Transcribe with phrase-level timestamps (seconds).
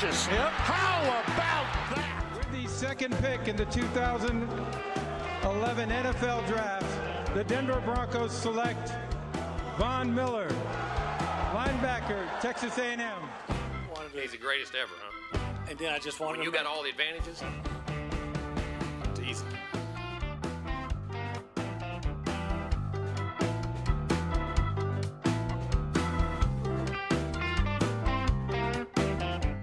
[0.00, 0.26] delicious.
[0.28, 0.50] Yep.
[0.50, 2.24] How about that?
[2.36, 8.92] With the second pick in the 2011 NFL Draft, the Denver Broncos select
[9.78, 10.48] Von Miller,
[11.52, 13.00] linebacker, Texas A&M.
[14.12, 15.38] He's the greatest ever, huh?
[15.68, 17.42] And then I just wanted When you to got all the advantages,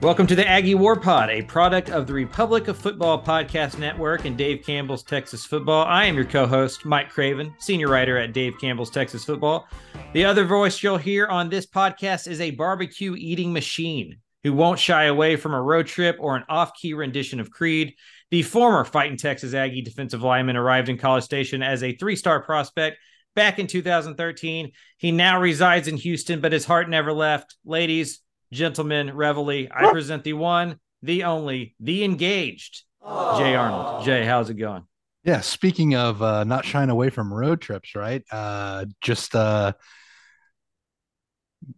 [0.08, 4.24] Welcome to the Aggie War Pod, a product of the Republic of Football Podcast Network
[4.24, 5.84] and Dave Campbell's Texas Football.
[5.84, 9.68] I am your co host, Mike Craven, senior writer at Dave Campbell's Texas Football.
[10.14, 14.80] The other voice you'll hear on this podcast is a barbecue eating machine who won't
[14.80, 17.94] shy away from a road trip or an off key rendition of Creed.
[18.32, 22.42] The former fighting Texas Aggie defensive lineman arrived in College Station as a three star
[22.42, 22.96] prospect
[23.36, 24.72] back in 2013.
[25.00, 27.58] He now resides in Houston, but his heart never left.
[27.66, 34.06] Ladies, gentlemen, reveille, I present the one, the only, the engaged Jay Arnold.
[34.06, 34.84] Jay, how's it going?
[35.24, 38.24] Yeah, speaking of uh, not shying away from road trips, right?
[38.32, 39.74] Uh, just uh,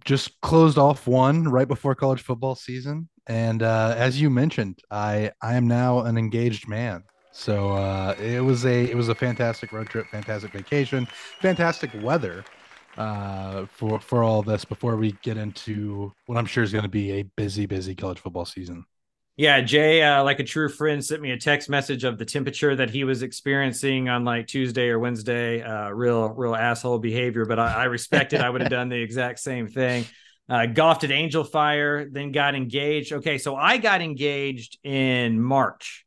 [0.05, 5.31] just closed off one right before college football season, and uh, as you mentioned, I
[5.41, 7.03] I am now an engaged man.
[7.31, 11.07] So uh, it was a it was a fantastic road trip, fantastic vacation,
[11.39, 12.43] fantastic weather
[12.99, 14.65] uh, for for all this.
[14.65, 18.19] Before we get into what I'm sure is going to be a busy, busy college
[18.19, 18.85] football season.
[19.37, 22.75] Yeah, Jay, uh, like a true friend, sent me a text message of the temperature
[22.75, 25.61] that he was experiencing on like Tuesday or Wednesday.
[25.61, 28.41] Uh, real, real asshole behavior, but I, I respect it.
[28.41, 30.03] I would have done the exact same thing.
[30.49, 33.13] Uh, golfed at Angel Fire, then got engaged.
[33.13, 36.05] Okay, so I got engaged in March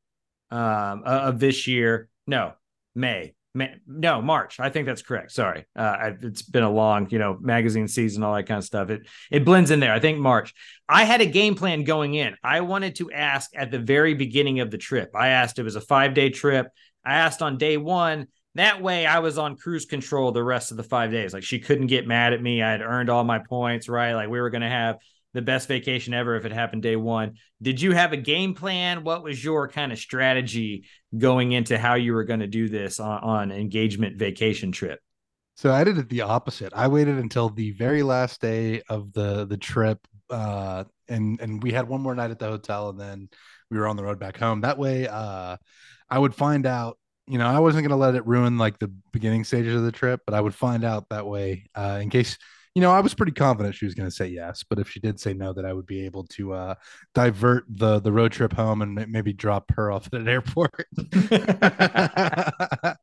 [0.50, 2.10] um, of this year.
[2.26, 2.52] No,
[2.94, 3.32] May.
[3.54, 3.74] May.
[3.86, 4.60] No, March.
[4.60, 5.32] I think that's correct.
[5.32, 8.64] Sorry, uh, I, it's been a long, you know, magazine season, all that kind of
[8.64, 8.88] stuff.
[8.88, 9.92] It it blends in there.
[9.92, 10.54] I think March.
[10.88, 12.34] I had a game plan going in.
[12.42, 15.10] I wanted to ask at the very beginning of the trip.
[15.14, 16.68] I asked it was a five day trip.
[17.04, 18.28] I asked on day one.
[18.54, 21.32] That way, I was on cruise control the rest of the five days.
[21.32, 22.62] Like she couldn't get mad at me.
[22.62, 24.14] I had earned all my points, right?
[24.14, 24.98] Like we were going to have
[25.34, 27.34] the best vacation ever if it happened day one.
[27.60, 29.04] Did you have a game plan?
[29.04, 30.84] What was your kind of strategy
[31.16, 35.00] going into how you were going to do this on, on engagement vacation trip?
[35.56, 36.72] So I did it the opposite.
[36.74, 39.98] I waited until the very last day of the the trip,
[40.30, 43.28] uh, and and we had one more night at the hotel, and then
[43.70, 44.62] we were on the road back home.
[44.62, 45.56] That way, uh,
[46.08, 46.98] I would find out.
[47.28, 49.92] You know, I wasn't going to let it ruin like the beginning stages of the
[49.92, 52.36] trip, but I would find out that way uh, in case
[52.74, 54.98] you know, I was pretty confident she was going to say yes, but if she
[54.98, 56.74] did say no, that I would be able to uh,
[57.14, 60.86] divert the the road trip home and maybe drop her off at an airport.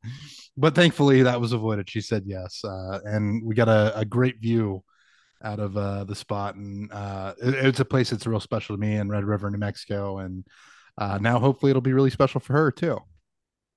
[0.57, 1.89] but thankfully, that was avoided.
[1.89, 4.83] She said yes, uh, and we got a, a great view
[5.43, 8.81] out of uh, the spot, and uh, it, it's a place that's real special to
[8.81, 10.45] me in Red River, New Mexico, and
[10.97, 12.97] uh, now hopefully it'll be really special for her too.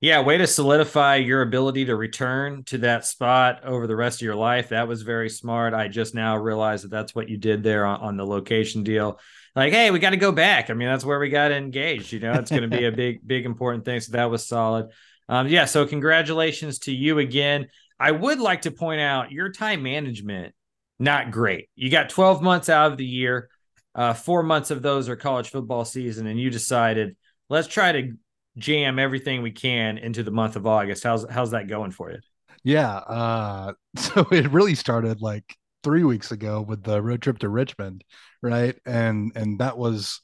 [0.02, 4.26] Yeah, way to solidify your ability to return to that spot over the rest of
[4.26, 4.70] your life.
[4.70, 5.74] That was very smart.
[5.74, 9.20] I just now realized that that's what you did there on, on the location deal.
[9.54, 10.70] Like, hey, we got to go back.
[10.70, 12.12] I mean, that's where we got engaged.
[12.12, 14.00] You know, it's going to be a big, big, important thing.
[14.00, 14.88] So that was solid.
[15.28, 15.66] Um, yeah.
[15.66, 17.68] So congratulations to you again.
[18.00, 20.52] I would like to point out your time management,
[20.98, 21.68] not great.
[21.76, 23.50] You got 12 months out of the year.
[23.94, 27.14] Uh, four months of those are college football season, and you decided
[27.48, 28.14] let's try to
[28.56, 31.04] jam everything we can into the month of August.
[31.04, 32.18] How's how's that going for you?
[32.64, 32.96] Yeah.
[32.96, 38.04] Uh, so it really started like three weeks ago with the road trip to Richmond,
[38.42, 38.76] right?
[38.86, 40.20] And and that was,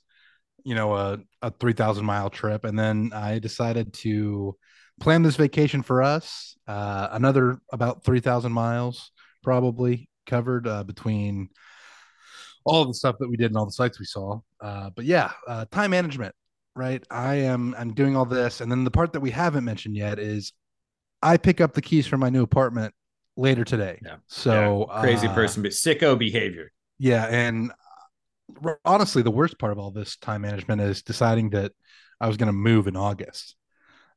[0.65, 2.65] you know, a, a three thousand mile trip.
[2.65, 4.57] And then I decided to
[5.01, 6.57] plan this vacation for us.
[6.67, 9.11] Uh, another about three thousand miles
[9.43, 11.49] probably covered uh, between
[12.65, 14.41] all the stuff that we did and all the sites we saw.
[14.61, 16.35] Uh, but yeah, uh, time management
[16.79, 17.03] right?
[17.11, 20.19] I am I'm doing all this, and then the part that we haven't mentioned yet
[20.19, 20.53] is
[21.23, 22.95] I pick up the keys for my new apartment
[23.37, 24.01] later today.
[24.05, 24.17] Yeah.
[24.29, 26.73] So Yeah, crazy uh, person, but sicko behavior.
[26.99, 27.73] Yeah, and
[28.85, 31.73] honestly, the worst part of all this time management is deciding that
[32.21, 33.57] I was going to move in August.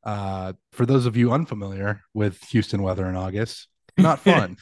[0.03, 4.57] Uh, for those of you unfamiliar with Houston weather in August, not fun.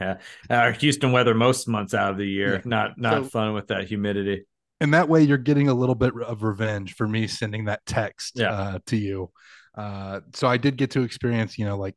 [0.00, 0.16] yeah,
[0.50, 2.60] our Houston weather most months out of the year, Yeah.
[2.64, 4.44] not not So- fun with that humidity.
[4.80, 8.32] And that way you're getting a little bit of revenge for me sending that text
[8.36, 8.52] Yeah.
[8.52, 9.30] uh, to you.
[9.76, 11.94] Uh, so I did get to experience, you know, like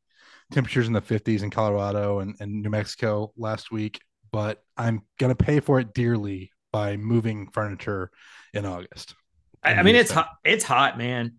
[0.51, 3.99] temperatures in the 50s in Colorado and, and New Mexico last week,
[4.31, 8.11] but I'm gonna pay for it dearly by moving furniture
[8.53, 9.15] in August.
[9.63, 10.29] I, I mean, it's hot.
[10.43, 11.35] It's hot, man.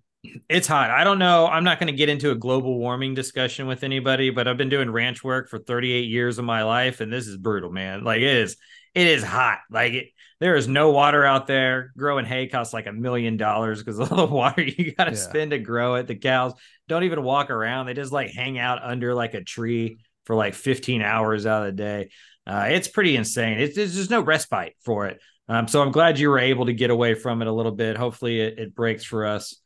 [0.49, 0.91] It's hot.
[0.91, 1.47] I don't know.
[1.47, 4.71] I'm not going to get into a global warming discussion with anybody, but I've been
[4.71, 8.03] doing ranch work for 38 years of my life, and this is brutal, man.
[8.05, 8.57] Like it is.
[8.95, 9.59] It is hot.
[9.71, 10.07] Like it.
[10.45, 11.91] There is no water out there.
[11.97, 15.17] Growing hay costs like a million dollars because of the water you got to Yeah.
[15.17, 16.07] spend to grow it.
[16.07, 16.53] The cows
[16.87, 19.97] don't even walk around; they just like hang out under like a tree
[20.27, 22.11] for like 15 hours out of the day.
[22.47, 23.59] Uh, it's pretty insane.
[23.59, 25.19] It's there's just no respite for it.
[25.49, 27.97] Um, so I'm glad you were able to get away from it a little bit.
[27.97, 29.59] Hopefully, it, it breaks for us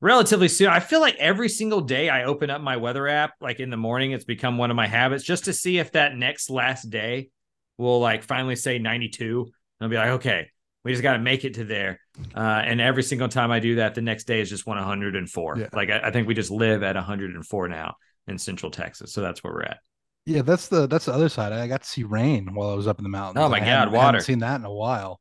[0.00, 0.68] relatively soon.
[0.68, 3.76] I feel like every single day I open up my weather app, like in the
[3.76, 7.30] morning, it's become one of my habits just to see if that next last day
[7.78, 9.50] will like finally say 92.
[9.80, 10.48] And I'll be like, okay,
[10.84, 12.00] we just got to make it to there.
[12.34, 15.58] Uh, and every single time I do that, the next day is just 104.
[15.58, 15.68] Yeah.
[15.72, 17.96] Like I, I think we just live at 104 now
[18.26, 19.12] in Central Texas.
[19.12, 19.78] So that's where we're at.
[20.26, 21.52] Yeah, that's the that's the other side.
[21.52, 23.42] I got to see rain while I was up in the mountains.
[23.42, 24.20] Oh my I God, water.
[24.20, 25.18] seen that in a while.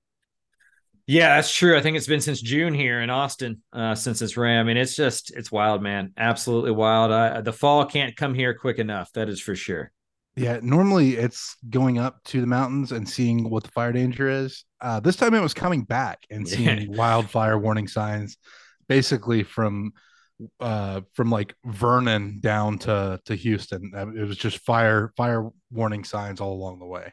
[1.08, 1.76] Yeah, that's true.
[1.76, 4.60] I think it's been since June here in Austin, uh, since it's rain.
[4.60, 6.14] I mean, it's just it's wild, man.
[6.18, 7.12] Absolutely wild.
[7.12, 9.12] I, the fall can't come here quick enough.
[9.14, 9.92] That is for sure.
[10.40, 14.64] Yeah, normally it's going up to the mountains and seeing what the fire danger is.
[14.80, 18.38] Uh, this time it was coming back and seeing wildfire warning signs,
[18.88, 19.92] basically from
[20.62, 23.92] uh from like Vernon down to to Houston.
[23.94, 27.12] Uh, It was just fire fire warning signs all along the way.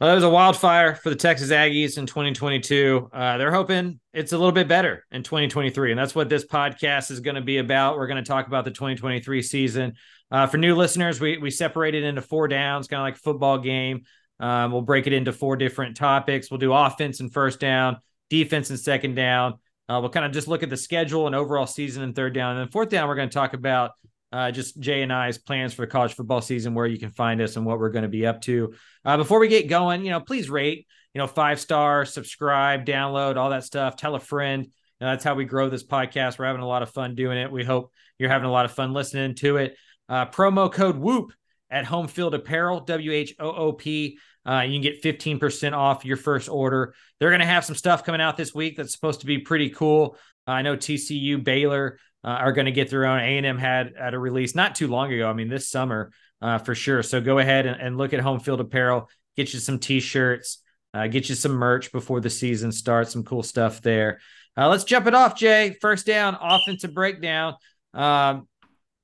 [0.00, 3.10] Well, it was a wildfire for the Texas Aggies in 2022.
[3.12, 5.90] Uh, they're hoping it's a little bit better in 2023.
[5.90, 7.96] And that's what this podcast is going to be about.
[7.96, 9.94] We're going to talk about the 2023 season.
[10.30, 13.58] Uh, for new listeners, we, we separated into four downs, kind of like a football
[13.58, 14.02] game.
[14.38, 16.48] Um, we'll break it into four different topics.
[16.48, 17.96] We'll do offense and first down,
[18.30, 19.54] defense and second down.
[19.88, 22.52] Uh, we'll kind of just look at the schedule and overall season and third down.
[22.52, 23.92] And then fourth down, we're going to talk about
[24.32, 27.40] uh, just Jay and I's plans for the college football season, where you can find
[27.40, 28.74] us and what we're going to be up to.
[29.04, 33.36] Uh, before we get going, you know, please rate, you know, five star, subscribe, download,
[33.36, 33.96] all that stuff.
[33.96, 34.64] Tell a friend.
[34.64, 36.38] You know, that's how we grow this podcast.
[36.38, 37.50] We're having a lot of fun doing it.
[37.50, 39.76] We hope you're having a lot of fun listening to it.
[40.08, 41.32] Uh, promo code WHOOP
[41.70, 44.18] at Home Field Apparel, W H O O P.
[44.46, 46.94] Uh, you can get 15% off your first order.
[47.20, 49.68] They're going to have some stuff coming out this week that's supposed to be pretty
[49.68, 50.16] cool.
[50.46, 53.20] I know TCU, Baylor uh, are going to get their own.
[53.20, 55.28] A&M had at a release not too long ago.
[55.28, 56.10] I mean, this summer
[56.40, 57.02] uh, for sure.
[57.02, 59.08] So go ahead and, and look at Home Field Apparel.
[59.36, 60.62] Get you some T-shirts.
[60.94, 63.12] Uh, get you some merch before the season starts.
[63.12, 64.20] Some cool stuff there.
[64.56, 65.76] Uh, let's jump it off, Jay.
[65.80, 67.54] First down, offensive breakdown.
[67.94, 68.48] Um,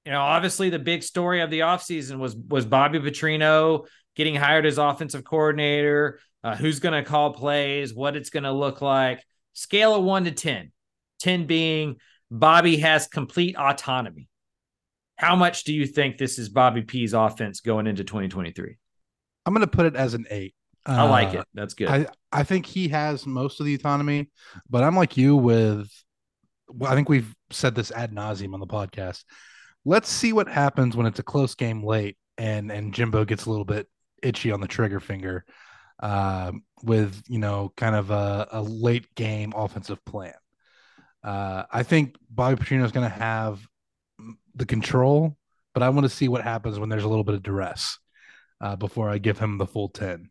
[0.04, 3.86] you know, obviously the big story of the offseason was was Bobby Petrino
[4.16, 6.20] getting hired as offensive coordinator.
[6.42, 7.94] Uh, who's going to call plays?
[7.94, 9.24] What it's going to look like?
[9.54, 10.72] Scale of one to 10.
[11.20, 11.96] 10 being
[12.38, 14.28] Bobby has complete autonomy.
[15.16, 18.76] How much do you think this is Bobby P's offense going into 2023?
[19.46, 20.54] I'm going to put it as an eight.
[20.84, 21.46] I like Uh, it.
[21.54, 21.88] That's good.
[21.88, 24.30] I I think he has most of the autonomy,
[24.68, 25.88] but I'm like you with.
[26.68, 29.22] Well, I think we've said this ad nauseum on the podcast.
[29.84, 33.50] Let's see what happens when it's a close game late and and Jimbo gets a
[33.50, 33.86] little bit
[34.22, 35.44] itchy on the trigger finger,
[36.02, 40.34] um, with you know kind of a, a late game offensive plan.
[41.24, 43.66] Uh, I think Bobby Petrino is going to have
[44.54, 45.36] the control,
[45.72, 47.98] but I want to see what happens when there's a little bit of duress
[48.60, 50.30] uh, before I give him the full ten.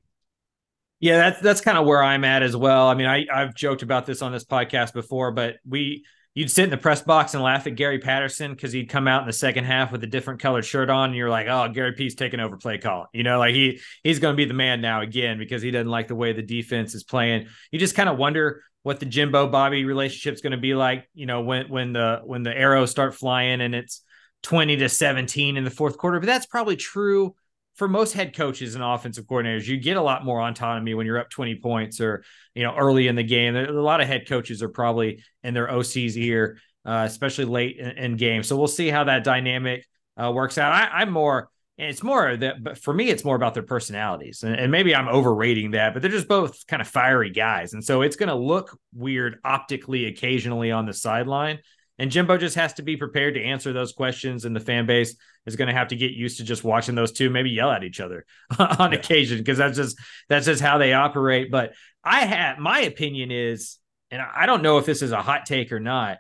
[1.00, 2.88] Yeah, that's that's kind of where I'm at as well.
[2.88, 6.06] I mean, I I've joked about this on this podcast before, but we
[6.36, 9.22] you'd sit in the press box and laugh at Gary Patterson because he'd come out
[9.22, 11.94] in the second half with a different colored shirt on, and you're like, oh, Gary
[11.94, 13.08] P's taking over play call.
[13.14, 15.92] You know, like he he's going to be the man now again because he doesn't
[15.92, 17.48] like the way the defense is playing.
[17.72, 21.10] You just kind of wonder what the Jimbo Bobby relationship's going to be like.
[21.14, 24.02] You know, when when the when the arrows start flying and it's
[24.42, 27.36] twenty to seventeen in the fourth quarter, but that's probably true
[27.76, 31.18] for most head coaches and offensive coordinators, you get a lot more autonomy when you're
[31.18, 32.24] up 20 points or,
[32.54, 33.56] you know, early in the game.
[33.56, 37.90] A lot of head coaches are probably in their OC's ear, uh, especially late in,
[37.92, 38.44] in game.
[38.44, 39.88] So we'll see how that dynamic
[40.22, 40.72] uh, works out.
[40.72, 44.44] I, I'm more, it's more that, but for me, it's more about their personalities.
[44.44, 47.74] And, and maybe I'm overrating that, but they're just both kind of fiery guys.
[47.74, 51.60] And so it's going to look weird optically occasionally on the sideline.
[52.00, 55.16] And Jimbo just has to be prepared to answer those questions, and the fan base
[55.46, 57.84] is going to have to get used to just watching those two maybe yell at
[57.84, 58.26] each other
[58.60, 58.98] on Yeah.
[58.98, 61.52] occasion because that's just that's just how they operate.
[61.52, 63.78] But I have my opinion is,
[64.10, 66.18] and I don't know if this is a hot take or not.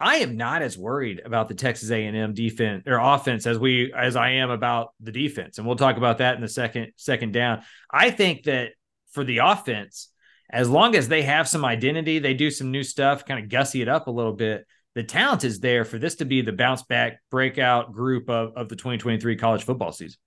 [0.00, 4.14] I am not as worried about the Texas A&M defense or offense as we as
[4.16, 7.62] I am about the defense, and we'll talk about that in the second second down.
[7.90, 8.72] I think that
[9.10, 10.08] for the offense,
[10.50, 13.82] as long as they have some identity, they do some new stuff, kind of gussy
[13.82, 14.66] it up a little bit
[14.98, 18.68] the talent is there for this to be the bounce back breakout group of, of
[18.68, 20.18] the 2023 college football season.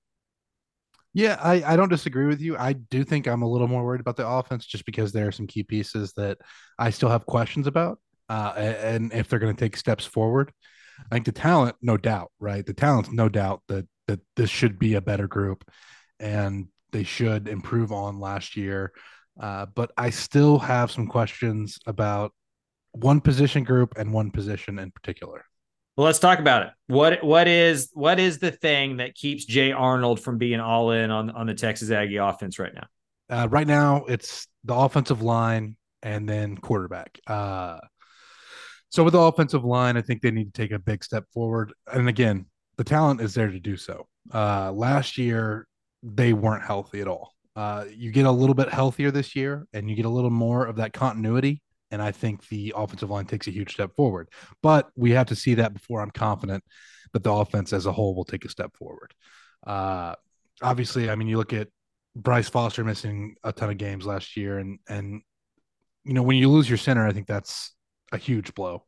[1.14, 2.56] Yeah, I, I don't disagree with you.
[2.56, 5.32] I do think I'm a little more worried about the offense just because there are
[5.34, 6.38] some key pieces that
[6.80, 8.00] I still have questions about,
[8.32, 10.54] uh, and if they're going to take steps forward.
[11.12, 12.66] I think the talent, no doubt, right?
[12.66, 15.70] The talent's no doubt that that this should be a better group,
[16.18, 18.94] and they should improve on last year.
[19.40, 22.32] Uh, but I still have some questions about
[22.94, 25.44] one position group and one position in particular.
[25.98, 26.70] Well, let's talk about it.
[26.88, 31.12] What what is what is the thing that keeps Jay Arnold from being all in
[31.12, 32.88] on on the Texas Aggie offense right now?
[33.30, 37.20] Uh, right now, it's the offensive line and then quarterback.
[37.28, 37.80] Uh,
[38.92, 41.74] so with the offensive line, I think they need to take a big step forward.
[41.92, 42.46] And again,
[42.76, 44.08] the talent is there to do so.
[44.34, 45.66] Uh, last year,
[46.04, 47.34] they weren't healthy at all.
[47.56, 50.66] Uh, you get a little bit healthier this year, and you get a little more
[50.66, 51.62] of that continuity.
[51.90, 54.30] And I think the offensive line takes a huge step forward.
[54.62, 56.64] But we have to see that before I'm confident
[57.14, 59.14] that the offense as a whole will take a step forward.
[59.66, 60.16] Uh,
[60.62, 61.70] obviously, I mean, you look at
[62.16, 65.22] Bryce Foster missing a ton of games last year, and and
[66.04, 67.74] you know when you lose your center, I think that's
[68.12, 68.84] a huge blow.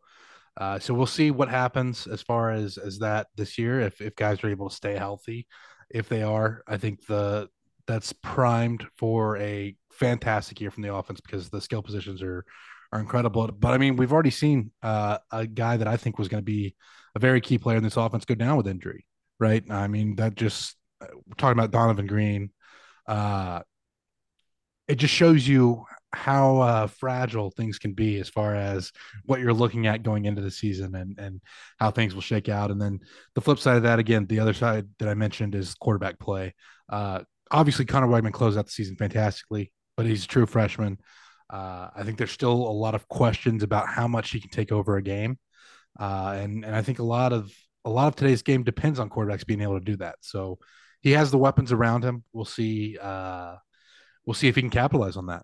[0.56, 3.82] Uh, so we'll see what happens as far as as that this year.
[3.82, 5.48] If if guys are able to stay healthy,
[5.90, 7.50] if they are, I think the
[7.88, 12.46] that's primed for a fantastic year from the offense because the skill positions are
[12.92, 13.48] are incredible.
[13.48, 16.46] But I mean, we've already seen uh, a guy that I think was going to
[16.46, 16.76] be
[17.16, 19.06] a very key player in this offense go down with injury,
[19.40, 19.64] right?
[19.70, 22.52] I mean, that just uh, we're talking about Donovan Green.
[23.08, 23.62] Uh,
[24.88, 28.92] it just shows you how uh, fragile things can be as far as
[29.26, 31.42] what you're looking at going into the season and and
[31.80, 32.72] how things will shake out.
[32.72, 33.00] And then
[33.36, 36.54] the flip side of that, again, the other side that I mentioned is quarterback play.
[36.90, 41.00] Uh, obviously, Conner Weigman closed out the season fantastically, but he's a true freshman.
[41.50, 44.72] Uh, I think there's still a lot of questions about how much he can take
[44.72, 45.38] over a game,
[46.00, 47.52] uh, and and I think a lot of
[47.86, 50.16] a lot of today's game depends on quarterbacks being able to do that.
[50.22, 50.60] So
[51.02, 52.24] he has the weapons around him.
[52.34, 52.98] We'll see.
[53.02, 53.56] Uh,
[54.26, 55.44] we'll see if he can capitalize on that.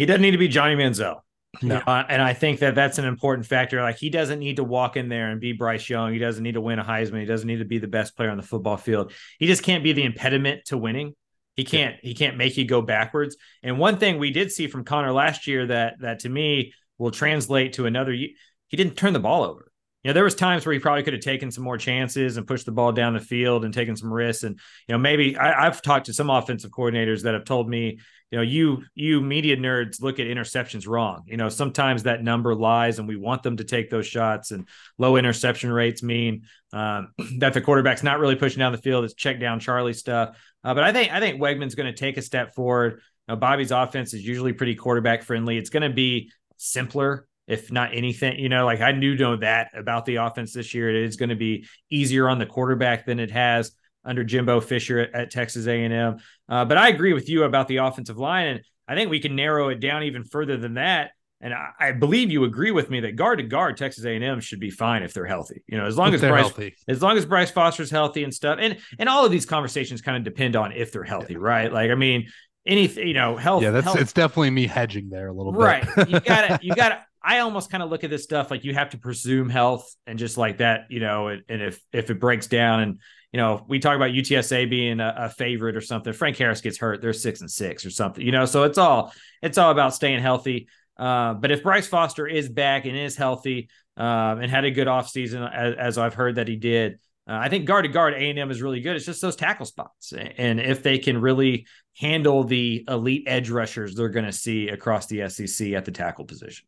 [0.00, 1.20] He doesn't need to be Johnny Manziel.
[1.60, 1.76] No.
[1.76, 3.82] Know, and I think that that's an important factor.
[3.82, 6.14] Like he doesn't need to walk in there and be Bryce Young.
[6.14, 7.20] He doesn't need to win a Heisman.
[7.20, 9.12] He doesn't need to be the best player on the football field.
[9.38, 11.14] He just can't be the impediment to winning.
[11.54, 11.96] He can't.
[11.96, 12.08] Yeah.
[12.08, 13.36] He can't make you go backwards.
[13.62, 17.10] And one thing we did see from Conner last year that that to me will
[17.10, 18.12] translate to another.
[18.12, 18.36] He
[18.70, 19.70] didn't turn the ball over
[20.02, 22.46] you know, there was times where he probably could have taken some more chances and
[22.46, 24.44] pushed the ball down the field and taken some risks.
[24.44, 27.98] And you know, maybe I, have talked to some offensive coordinators that have told me,
[28.30, 31.24] you know, you you media nerds look at interceptions wrong.
[31.26, 34.52] You know, sometimes that number lies, and we want them to take those shots.
[34.52, 34.68] And
[34.98, 39.04] low interception rates mean um, that the quarterback's not really pushing down the field.
[39.04, 40.36] It's check down Charlie stuff.
[40.62, 43.00] Uh, but I think I think Weigman's going to take a step forward.
[43.26, 45.58] You know, Bobby's offense is usually pretty quarterback friendly.
[45.58, 48.38] It's going to be simpler if not anything.
[48.38, 50.88] You know, like I knew know that about the offense this year.
[50.88, 53.72] It is going to be easier on the quarterback than it has
[54.04, 56.18] under Jimbo Fisher at, at Texas A&M.
[56.48, 59.36] Uh, but I agree with you about the offensive line, and I think we can
[59.36, 61.12] narrow it down even further than that.
[61.42, 64.60] And I, I believe you agree with me that guard to guard, Texas A&M should
[64.60, 65.62] be fine if they're healthy.
[65.66, 66.76] You know, as long if as Bryce, healthy.
[66.86, 70.18] as long as Bryce Foster's healthy and stuff, and and all of these conversations kind
[70.18, 71.40] of depend on if they're healthy, yeah.
[71.40, 71.72] right?
[71.72, 72.28] Like, I mean,
[72.66, 73.62] anything, you know, health.
[73.62, 75.60] Yeah, that's health, it's definitely me hedging there a little bit.
[75.60, 75.86] Right.
[76.08, 77.04] You gotta, you gotta.
[77.22, 80.18] I almost kind of look at this stuff like you have to presume health and
[80.18, 83.00] just like that, you know, and, and if if it breaks down and
[83.32, 86.12] you know, we talk about UTSA being a, a, favorite or something.
[86.12, 88.44] Frank Harris gets hurt, they're six and six or something, you know.
[88.44, 90.68] So it's all it's all about staying healthy.
[90.98, 94.86] Uh, but if Bryce Foster is back and is healthy um, and had a good
[94.86, 98.18] offseason, as, as I've heard that he did, uh, I think guard to guard A
[98.18, 98.96] and M is really good.
[98.96, 103.94] It's just those tackle spots, and if they can really handle the elite edge rushers
[103.94, 106.66] they're going to see across the SEC at the tackle position.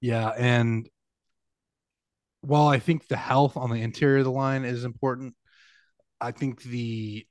[0.00, 0.88] Yeah, and
[2.42, 5.34] while I think the health on the interior of the line is important,
[6.24, 7.26] I think the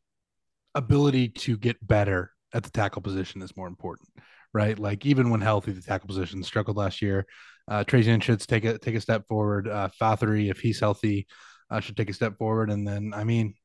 [0.75, 4.09] ability to get better at the tackle position is more important,
[4.53, 4.77] right?
[4.77, 7.25] Like even when healthy, the tackle position struggled last year.
[7.67, 9.67] Uh, Trey Zuhn should take a take a step forward.
[9.67, 11.25] Uh, Fatheree, if he's healthy,
[11.71, 12.69] uh, should take a step forward.
[12.69, 13.55] And then, I mean,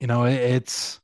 [0.00, 1.00] you know, it, it's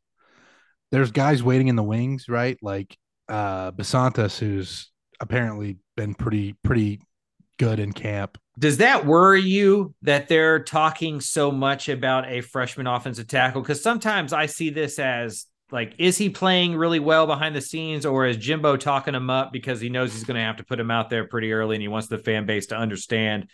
[0.93, 2.59] there's guys waiting in the wings, right?
[2.63, 2.97] Like
[3.29, 7.01] uh Bisontis, who's apparently been pretty pretty
[7.59, 8.39] good in camp.
[8.59, 13.63] Does that worry you that they're talking so much about a freshman offensive tackle?
[13.63, 18.07] Because sometimes I see this as like, is he playing really well behind the scenes,
[18.07, 20.81] or is Jimbo talking him up because he knows he's going to have to put
[20.81, 23.49] him out there pretty early and he wants the fan base to understand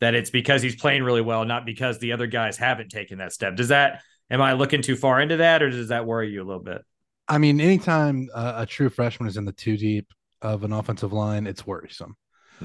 [0.00, 3.32] that it's because he's playing really well, not because the other guys haven't taken that
[3.32, 3.54] step?
[3.54, 6.44] Does that, am I looking too far into that, or does that worry you a
[6.44, 6.82] little bit?
[7.28, 11.12] I mean, anytime a, a true freshman is in the two deep of an offensive
[11.12, 12.16] line, it's worrisome.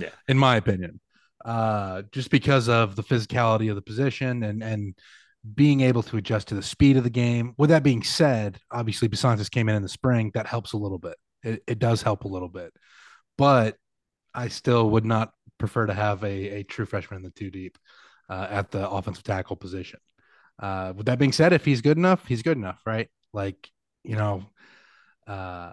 [0.01, 0.09] Yeah.
[0.27, 0.99] In my opinion.
[1.45, 4.95] Uh, just because of the physicality of the position and and
[5.55, 7.53] being able to adjust to the speed of the game.
[7.57, 10.31] With that being said, obviously Bisontis came in in the spring.
[10.33, 11.15] That helps a little bit.
[11.43, 12.73] It, it does help a little bit,
[13.37, 13.77] but
[14.33, 17.77] I still would not prefer to have a, a true freshman in the two deep
[18.29, 19.99] uh, at the offensive tackle position.
[20.59, 23.09] Uh, with that being said, if he's good enough, he's good enough, right?
[23.33, 23.69] Like,
[24.03, 24.43] you know,
[25.27, 25.71] uh,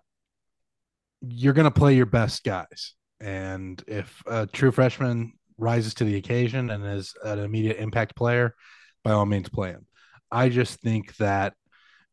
[1.23, 2.95] you're going to play your best guys.
[3.21, 8.55] And if a true freshman rises to the occasion and is an immediate impact player,
[9.03, 9.87] by all means, play him.
[10.31, 11.55] I just think that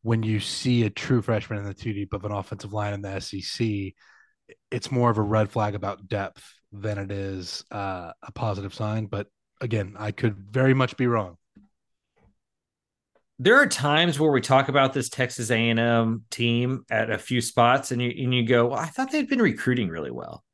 [0.02, 3.02] when you see a true freshman in the two deep of an offensive line in
[3.02, 3.94] the SEC,
[4.70, 9.06] it's more of a red flag about depth than it is uh, a positive sign.
[9.06, 9.28] But
[9.60, 11.36] again, I could very much be wrong.
[13.38, 17.90] There are times where we talk about this Texas A&M team at a few spots,
[17.90, 20.44] and you and you go, well, "I thought they'd been recruiting really well."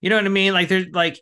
[0.00, 0.52] You know what I mean?
[0.52, 1.20] Like there's like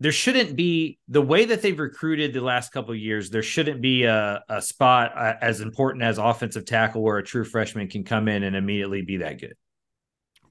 [0.00, 3.30] there shouldn't be the way that they've recruited the last couple of years.
[3.30, 7.44] There shouldn't be a, a spot uh, as important as offensive tackle where a true
[7.44, 9.54] freshman can come in and immediately be that good.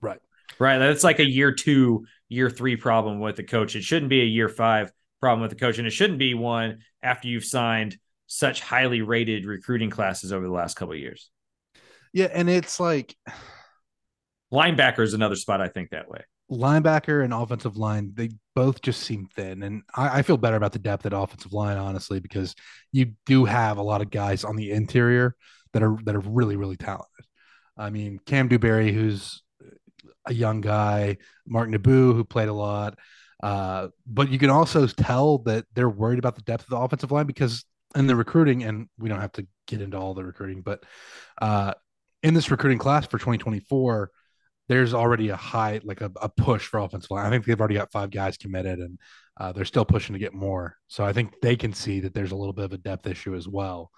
[0.01, 0.19] Right.
[0.59, 0.79] Right.
[0.79, 3.75] That's like a year two, year three problem with the coach.
[3.75, 4.91] It shouldn't be a year five
[5.21, 5.77] problem with the coach.
[5.77, 10.51] And it shouldn't be one after you've signed such highly rated recruiting classes over the
[10.51, 11.29] last couple of years.
[12.11, 12.27] Yeah.
[12.33, 13.15] And it's like
[14.51, 19.01] linebacker is another spot I think that way linebacker and offensive line, they both just
[19.01, 19.63] seem thin.
[19.63, 22.55] And I, I, feel better about the depth at offensive line, honestly, because
[22.91, 25.35] you do have a lot of guys on the interior
[25.73, 27.25] that are that are really, really talented.
[27.77, 29.43] I mean, Kam Dewberry, who's
[30.25, 32.97] a young guy, Mark Nabou, who played a lot.
[33.41, 37.11] Uh, but you can also tell that they're worried about the depth of the offensive
[37.11, 40.61] line because in the recruiting, and we don't have to get into all the recruiting,
[40.61, 40.83] but
[41.41, 41.73] uh,
[42.23, 44.11] in this recruiting class for 2024,
[44.67, 47.25] there's already a high like a, a push for offensive line.
[47.25, 48.99] I think they've already got five guys committed, and
[49.39, 50.77] uh, they're still pushing to get more.
[50.87, 53.35] So I think they can see that there's a little bit of a depth issue
[53.35, 53.91] as well,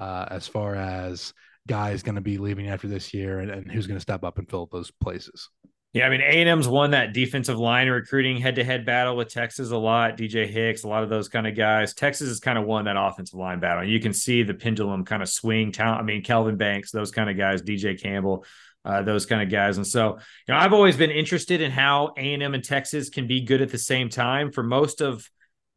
[0.00, 1.32] uh, as far as
[1.66, 4.38] guys going to be leaving after this year and, and who's going to step up
[4.38, 5.48] and fill those places.
[5.92, 10.16] Yeah, I mean A&M's won that defensive line recruiting head-to-head battle with Texas a lot.
[10.16, 11.92] DJ Hicks, a lot of those kind of guys.
[11.92, 13.84] Texas has kind of won that offensive line battle.
[13.84, 15.70] You can see the pendulum kind of swing.
[15.70, 16.00] Talent.
[16.00, 17.60] I mean, Kelvin Banks, those kind of guys.
[17.60, 18.46] DJ Campbell
[18.84, 19.76] uh, those kind of guys.
[19.76, 23.42] And so, you know, I've always been interested in how A&M and Texas can be
[23.42, 24.50] good at the same time.
[24.50, 25.28] For most of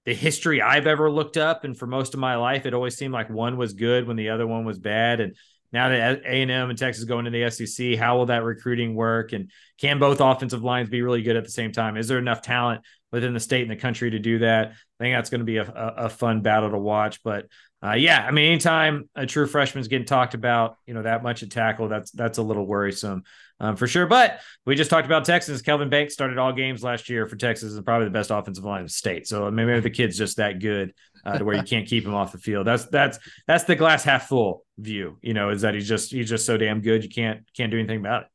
[0.06, 3.14] the history I've ever looked up, and for most of my life, it always seemed
[3.14, 5.20] like one was good when the other one was bad.
[5.20, 5.36] And
[5.72, 9.34] now that A&M and Texas go into the SEC, how will that recruiting work?
[9.34, 11.98] And can both offensive lines be really good at the same time?
[11.98, 14.70] Is there enough talent within the state and the country to do that?
[14.70, 17.22] I think that's going to be a, a, a fun battle to watch.
[17.24, 17.48] But
[17.86, 21.44] uh, yeah, I mean, anytime a true freshman's getting talked about, you know, that much
[21.44, 23.24] at tackle, that's that's a little worrisome
[23.60, 24.08] um, for sure.
[24.08, 25.62] But we just talked about Texas.
[25.62, 28.80] Kelvin Banks started all games last year for Texas and probably the best offensive line
[28.80, 29.28] in the state.
[29.28, 30.94] So maybe the kid's just that good
[31.26, 32.66] uh, to where you can't keep him off the field.
[32.66, 35.18] That's that's that's the glass half full view.
[35.22, 37.78] You know, is that he's just he's just so damn good you can't can't do
[37.78, 38.28] anything about it.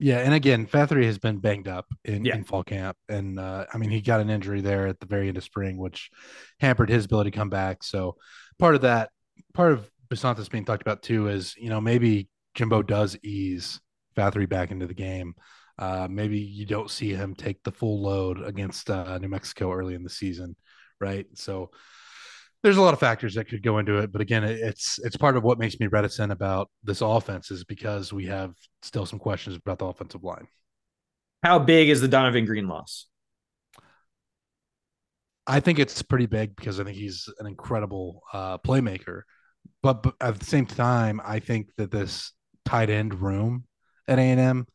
[0.00, 2.36] Yeah, and again, Fatheree has been banged up in, yeah.
[2.36, 5.28] in fall camp, and uh, I mean he got an injury there at the very
[5.28, 6.10] end of spring, which
[6.60, 7.82] hampered his ability to come back.
[7.82, 8.16] So
[8.58, 9.10] part of that,
[9.54, 13.80] part of Bisontis being talked about too is you know maybe Jimbo does ease
[14.16, 15.34] Fatheree back into the game.
[15.78, 19.94] Uh, maybe you don't see him take the full load against uh, New Mexico early
[19.94, 20.56] in the season,
[21.00, 21.26] right?
[21.34, 21.70] So
[22.62, 25.36] there's a lot of factors that could go into it, but again, it's it's part
[25.36, 29.56] of what makes me reticent about this offense is because we have still some questions
[29.56, 30.48] about the offensive line.
[31.44, 33.06] How big is the Donovan Green loss?
[35.48, 39.22] I think it's pretty big because I think he's an incredible uh, playmaker,
[39.82, 42.32] but, but, at the same time, I think that this
[42.64, 43.64] tight end room
[44.06, 44.66] at A and M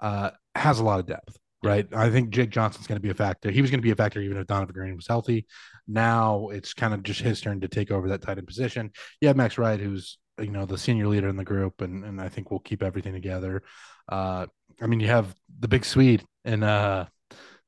[0.00, 1.86] uh, has a lot of depth right?
[1.92, 3.50] I think Jake Johnson's going to be a factor.
[3.50, 5.46] He was going to be a factor even if Donovan Green was healthy.
[5.86, 8.90] Now it's kind of just his turn to take over that tight end position.
[9.20, 12.20] You have Max Wright, who's you know the senior leader in the group, and and
[12.20, 13.62] I think we'll keep everything together.
[14.08, 14.46] Uh,
[14.80, 17.06] I mean, you have the big Swede and uh,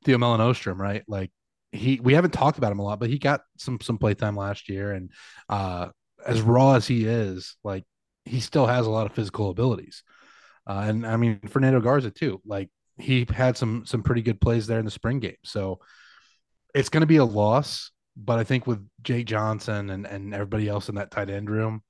[0.05, 1.03] Theo Melin Öhrström, right?
[1.09, 1.31] Like
[1.73, 4.69] he, we haven't talked about him a lot, but he got some some playtime last
[4.69, 5.11] year, and
[5.49, 5.89] uh,
[6.27, 7.85] as raw as he is, like
[8.25, 10.03] he still has a lot of physical abilities.
[10.67, 12.41] Uh, and I mean Fernando Garza too.
[12.45, 15.37] Like he had some some pretty good plays there in the spring game.
[15.45, 15.81] So
[16.75, 20.69] it's going to be a loss, but I think with Jake Johnson and and everybody
[20.69, 21.83] else in that tight end room,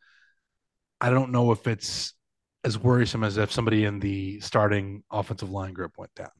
[1.01, 2.15] I don't know if it's
[2.65, 6.31] as worrisome as if somebody in the starting offensive line group went down.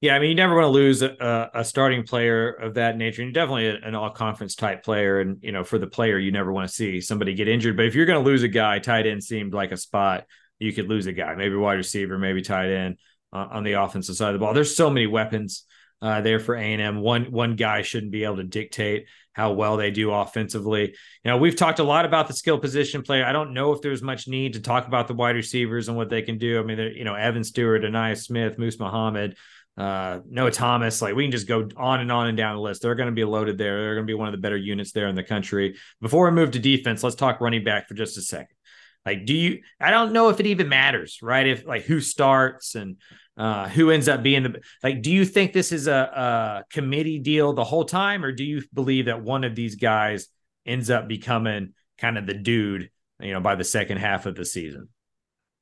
[0.00, 3.22] Yeah, I mean, you never want to lose a, a starting player of that nature.
[3.22, 5.20] And definitely an all conference type player.
[5.20, 7.76] And, you know, for the player, you never want to see somebody get injured.
[7.76, 10.24] But if you're going to lose a guy, tight end seemed like a spot
[10.58, 12.96] you could lose a guy, maybe wide receiver, maybe tight end
[13.32, 14.54] uh, on the offensive side of the ball.
[14.54, 15.64] There's so many weapons
[16.00, 17.00] uh, there for A&M.
[17.00, 20.94] One one guy shouldn't be able to dictate how well they do offensively.
[21.24, 23.24] You know, we've talked a lot about the skill position player.
[23.24, 26.08] I don't know if there's much need to talk about the wide receivers and what
[26.08, 26.60] they can do.
[26.60, 29.36] I mean, you know, Evan Stewart, Ainias Smith, Moose Muhammad,
[29.76, 31.02] uh, Noah Thomas.
[31.02, 32.82] Like we can just go on and on and down the list.
[32.82, 33.80] They're going to be loaded there.
[33.80, 35.76] They're going to be one of the better units there in the country.
[36.00, 38.56] Before we move to defense, let's talk running back for just a second.
[39.04, 39.60] Like, do you?
[39.80, 41.46] I don't know if it even matters, right?
[41.46, 42.96] If like who starts and
[43.36, 45.02] uh, who ends up being the like?
[45.02, 48.62] Do you think this is a, a committee deal the whole time, or do you
[48.72, 50.28] believe that one of these guys
[50.64, 54.44] ends up becoming kind of the dude, you know, by the second half of the
[54.44, 54.88] season?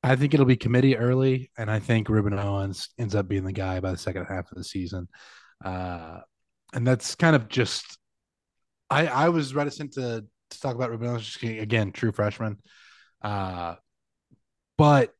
[0.03, 3.53] I think it'll be committee early, and I think Rueben Owens ends up being the
[3.53, 5.07] guy by the second half of the season.
[5.63, 6.19] Uh,
[6.73, 7.97] and that's kind of just
[8.89, 12.57] I I was reticent to to talk about Rueben Owens again, true freshman.
[13.21, 13.75] Uh,
[14.77, 15.13] but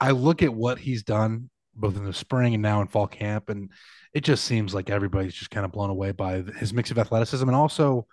[0.00, 3.48] I look at what he's done both in the spring and now in fall camp,
[3.48, 3.70] and
[4.12, 7.46] it just seems like everybody's just kind of blown away by his mix of athleticism
[7.46, 8.06] and also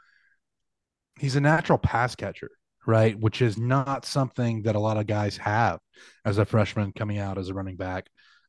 [1.20, 2.52] he's a natural pass catcher,
[2.88, 3.18] right?
[3.20, 5.80] Which is not something that a lot of guys have
[6.24, 8.08] as a freshman coming out as a running back.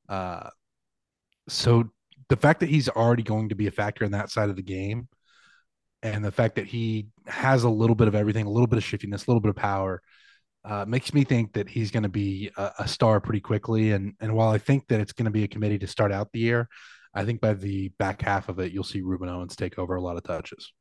[0.09, 0.51] Uh,
[1.49, 1.91] so
[2.29, 4.63] the fact that he's already going to be a factor in that side of the
[4.63, 5.09] game
[6.03, 8.85] and the fact that he has a little bit of everything, a little bit of
[8.85, 10.03] shiftiness, a little bit of power,
[10.65, 13.93] uh, makes me think that he's going to be a, a, star pretty quickly.
[13.93, 16.33] And and while I think that it's going to be a committee to start out
[16.33, 16.69] the year,
[17.15, 20.03] I think by the back half of it, you'll see Rueben Owens take over a
[20.03, 20.73] lot of touches.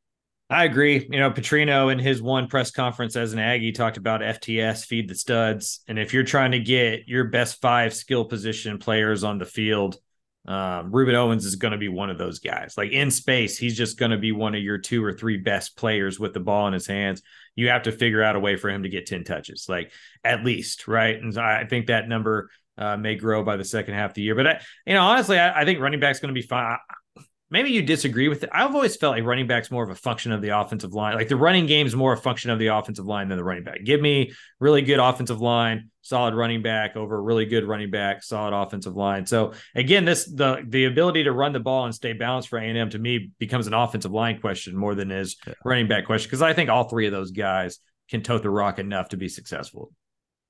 [0.49, 1.07] I agree.
[1.09, 5.09] You know, Petrino in his one press conference as an Aggie talked about FTS, feed
[5.09, 5.79] the studs.
[5.87, 9.97] And if you're trying to get your best five skill position players on the field,
[10.47, 12.75] um, Rueben Owens is going to be one of those guys.
[12.77, 15.75] Like in space, he's just going to be one of your two or three best
[15.75, 17.23] players with the ball in his hands.
[17.55, 19.91] You have to figure out a way for him to get 10 touches, like
[20.23, 21.15] at least, right?
[21.15, 24.35] And I think that number uh, may grow by the second half of the year.
[24.35, 26.77] But I, you know, honestly, I, I think running back's going to be fine
[27.49, 28.49] maybe you disagree with it.
[28.51, 31.15] I've always felt like running back's more of a function of the offensive line.
[31.15, 33.63] Like the running game is more a function of the offensive line than the running
[33.63, 33.83] back.
[33.83, 38.55] Give me really good offensive line, solid running back over really good running back, solid
[38.55, 39.25] offensive line.
[39.25, 42.89] So again, this the the ability to run the ball and stay balanced for A&M
[42.89, 45.53] to me becomes an offensive line question more than is yeah.
[45.63, 47.79] running back question because I think all three of those guys
[48.09, 49.91] can tote the rock enough to be successful.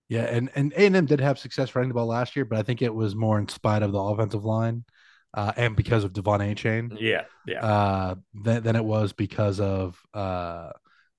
[0.08, 2.81] Yeah, and and A&M did have success running the ball last year, but I think
[2.81, 4.86] it was more in spite of the offensive line
[5.35, 6.97] uh, and because of De'Von Achane.
[6.99, 7.63] Yeah, yeah.
[7.63, 10.69] Uh, than, than it was because of uh,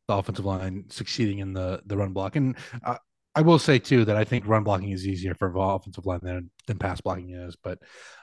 [0.09, 2.35] the offensive line succeeding in the the run block.
[2.35, 2.97] And uh,
[3.35, 6.21] I will say too that I think run blocking is easier for the offensive line
[6.23, 7.57] than than pass blocking is.
[7.63, 7.79] But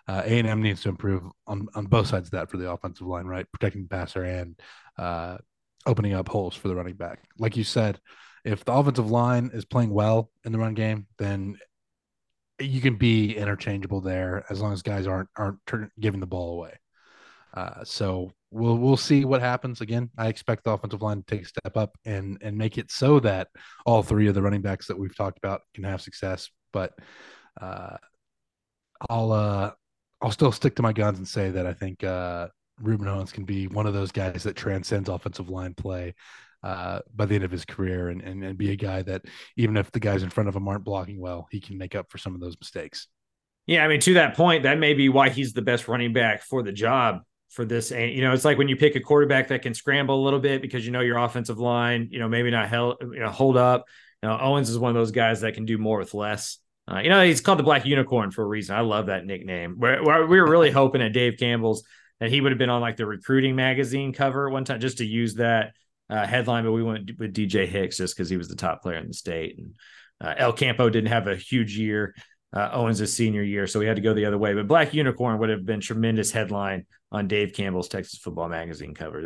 [0.08, 2.72] uh, A and M needs to improve on on both sides of that for the
[2.72, 3.46] offensive line, right?
[3.52, 4.60] Protecting the passer and
[4.98, 5.38] uh,
[5.86, 7.20] opening up holes for the running back.
[7.38, 8.00] Like you said,
[8.44, 11.60] if the offensive line is playing well in the run game, then
[12.60, 15.60] you can be interchangeable there as long as guys aren't aren't
[16.00, 16.74] giving the ball away.
[17.54, 19.82] Uh, so we'll we'll see what happens.
[19.82, 22.92] Again, I expect the offensive line to take a step up and and make it
[22.92, 23.50] so that
[23.86, 26.50] all three of the running backs that we've talked about can have success.
[26.72, 26.94] But
[27.60, 27.98] uh,
[29.10, 29.72] I'll uh,
[30.22, 32.48] I'll still stick to my guns and say that I think uh,
[32.82, 36.16] Rueben Owens can be one of those guys that transcends offensive line play
[36.64, 39.24] uh, by the end of his career and, and, and be a guy that
[39.58, 42.10] even if the guys in front of him aren't blocking well, he can make up
[42.10, 43.08] for some of those mistakes.
[43.66, 46.44] Yeah, I mean, to that point, that may be why he's the best running back
[46.44, 47.92] for the job for this.
[47.92, 50.40] And you know, it's like when you pick a quarterback that can scramble a little
[50.40, 53.58] bit because you know your offensive line, you know, maybe not held, you know, hold
[53.58, 53.86] up.
[54.22, 56.60] You know, Owens is one of those guys that can do more with less.
[56.90, 58.76] Uh, you know, he's called the Black Unicorn for a reason.
[58.76, 59.78] I love that nickname.
[59.80, 61.84] We're, we're, we were really hoping at Dave Campbell's
[62.20, 65.06] that he would have been on like the recruiting magazine cover one time just to
[65.06, 65.74] use that
[66.10, 68.98] uh, headline, but we went with DJ Hicks just because he was the top player
[68.98, 69.58] in the state.
[69.58, 69.76] And
[70.22, 72.16] uh, El Campo didn't have a huge year.
[72.56, 74.54] Uh, Owens' senior year, so we had to go the other way.
[74.54, 79.24] But Black Unicorn would have been tremendous headline on Dave Campbell's Texas Football Magazine cover.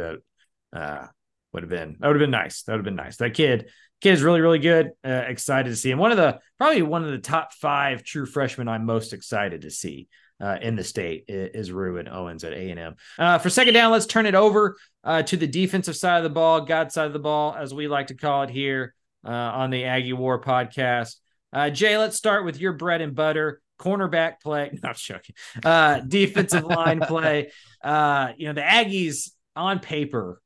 [0.74, 1.08] That uh,
[1.52, 2.64] would have been that would have been nice.
[2.64, 3.18] That would have been nice.
[3.18, 4.92] That kid, kid is really really good.
[5.04, 6.00] Uh, excited to see him.
[6.00, 9.72] One of the probably one of the top five true freshmen I'm most excited to
[9.72, 10.08] see
[10.40, 12.96] uh, in the state is, Rueben Owens at A and M.
[13.18, 16.30] Uh, for second down, let's turn it over uh, to the defensive side of the
[16.30, 18.94] ball, God side of the ball, as we like to call it here
[19.26, 21.16] uh, on the Aggie War podcast.
[21.52, 23.62] Uh, Jay, let's start with your bread and butter.
[23.80, 25.36] Cornerback play, not joking.
[25.64, 27.52] Uh, defensive line play.
[27.84, 30.42] you know the Aggies on paper.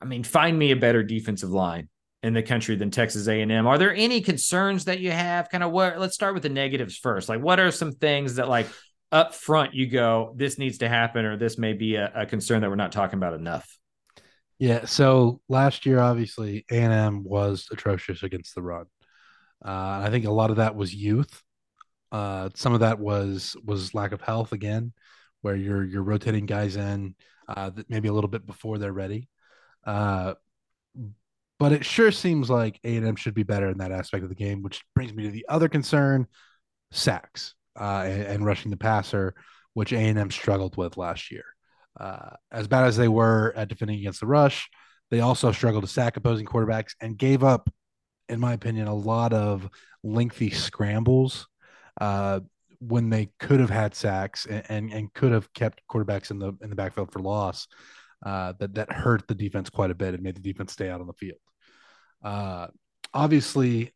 [0.00, 1.88] I mean, find me a better defensive line
[2.22, 3.66] in the country than Texas A&M.
[3.66, 5.50] Are there any concerns that you have?
[5.50, 5.98] Kind of what?
[5.98, 7.28] Let's start with the negatives first.
[7.28, 8.66] Like, what are some things that like
[9.12, 12.60] up front you go, this needs to happen, or this may be a, a concern
[12.62, 13.78] that we're not talking about enough?
[14.58, 14.84] Yeah.
[14.86, 18.86] So last year, obviously, A&M was atrocious against the run.
[19.64, 21.42] Uh, I think a lot of that was youth.
[22.12, 24.92] Uh, some of that was was lack of health again,
[25.42, 27.14] where you're you're rotating guys in
[27.48, 29.28] uh, maybe a little bit before they're ready.
[29.84, 30.34] Uh,
[31.58, 34.62] but it sure seems like A&M should be better in that aspect of the game,
[34.62, 36.26] which brings me to the other concern:
[36.90, 39.34] sacks uh, and, and, rushing the passer,
[39.74, 41.44] which A and M struggled with last year.
[41.98, 44.68] Uh, as bad as they were at defending against the rush,
[45.10, 47.72] they also struggled to sack opposing quarterbacks and gave up,
[48.28, 49.68] in my opinion, a lot of
[50.02, 51.46] lengthy scrambles,
[52.00, 52.40] uh,
[52.80, 56.52] when they could have had sacks and, and, and could have kept quarterbacks in the
[56.62, 57.66] in the backfield for loss,
[58.24, 61.00] uh, that that hurt the defense quite a bit and made the defense stay out
[61.00, 61.38] on the field.
[62.22, 62.66] Uh,
[63.12, 63.92] obviously,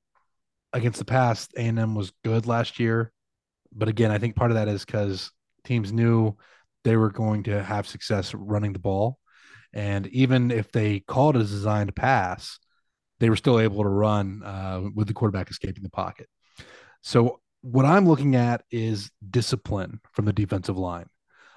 [0.72, 3.12] against the pass, A and M was good last year,
[3.72, 5.30] but again, I think part of that is because
[5.64, 6.36] teams knew
[6.84, 9.18] they were going to have success running the ball,
[9.72, 12.58] and even if they called a designed pass,
[13.20, 16.28] they were still able to run uh, with the quarterback escaping the pocket.
[17.02, 21.06] So what I'm looking at is discipline from the defensive line.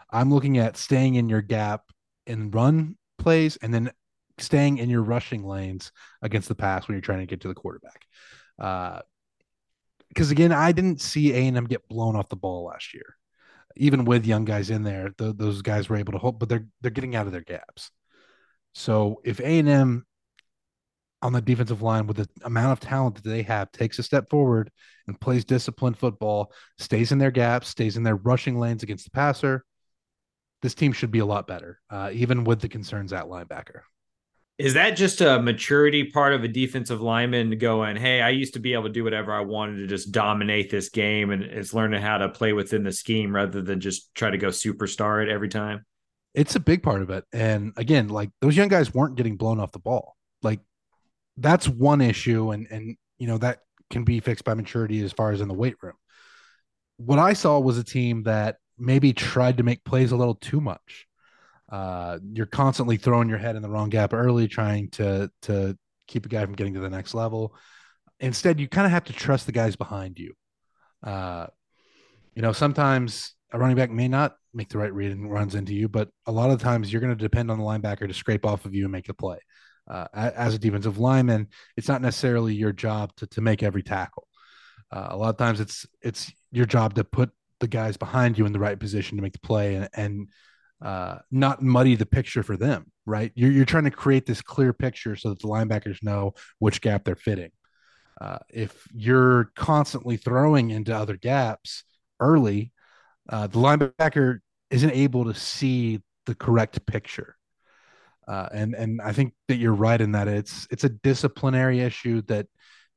[0.10, 1.84] I'm looking at staying in your gap
[2.26, 3.92] in run plays and then
[4.38, 7.54] staying in your rushing lanes against the pass when you're trying to get to the
[7.54, 8.06] quarterback.
[10.12, 13.16] Because again, I didn't see A and M get blown off the ball last year,
[13.78, 15.14] even with young guys in there.
[15.18, 17.92] The, those guys were able to hold, but they're they're getting out of their gaps.
[18.74, 20.06] So if A and M
[21.22, 24.30] on the defensive line with the amount of talent that they have takes a step
[24.30, 24.72] forward
[25.08, 29.12] and plays disciplined football, stays in their gaps, stays in their rushing lanes against the
[29.12, 29.64] passer,
[30.62, 33.82] this team should be a lot better, uh, even with the concerns at linebacker.
[34.62, 38.60] Is that just a maturity part of a defensive lineman going, hey, I used to
[38.60, 42.04] be able to do whatever I wanted to just dominate this game and it's learning
[42.04, 45.50] how to play within the scheme rather than just try to go superstar it every
[45.50, 45.84] time?
[46.36, 47.24] It's a big part of it.
[47.34, 50.16] And again, like those young guys weren't getting blown off the ball.
[50.44, 50.60] Like
[51.38, 52.52] that's one issue.
[52.52, 55.56] And, and, you know, that can be fixed by maturity as far as in the
[55.56, 55.96] weight room.
[56.98, 60.62] What I saw was a team that maybe tried to make plays a little too
[60.62, 61.08] much.
[61.72, 66.26] Uh, you're constantly throwing your head in the wrong gap early, trying to to keep
[66.26, 67.56] a guy from getting to the next level.
[68.20, 70.34] Instead, you kind of have to trust the guys behind you.
[71.02, 71.48] Uh,
[72.36, 75.74] you know, sometimes a running back may not make the right read and runs into
[75.74, 78.46] you, but a lot of times you're going to depend on the linebacker to scrape
[78.46, 79.38] off of you and make the play.
[79.90, 84.28] Uh, as a defensive lineman, it's not necessarily your job to to make every tackle.
[84.92, 87.32] Uh, a lot of times, it's it's your job to put
[87.62, 90.28] the guys behind you in the right position to make the play and, and
[90.82, 93.32] uh, not muddy the picture for them, right?
[93.36, 97.04] You're, you're trying to create this clear picture so that the linebackers know which gap
[97.04, 97.52] they're fitting.
[98.20, 101.84] Uh, if you're constantly throwing into other gaps
[102.20, 102.72] early,
[103.30, 104.40] uh, the linebacker
[104.70, 107.36] isn't able to see the correct picture.
[108.28, 112.22] Uh, and and I think that you're right in that it's it's a disciplinary issue
[112.24, 112.48] that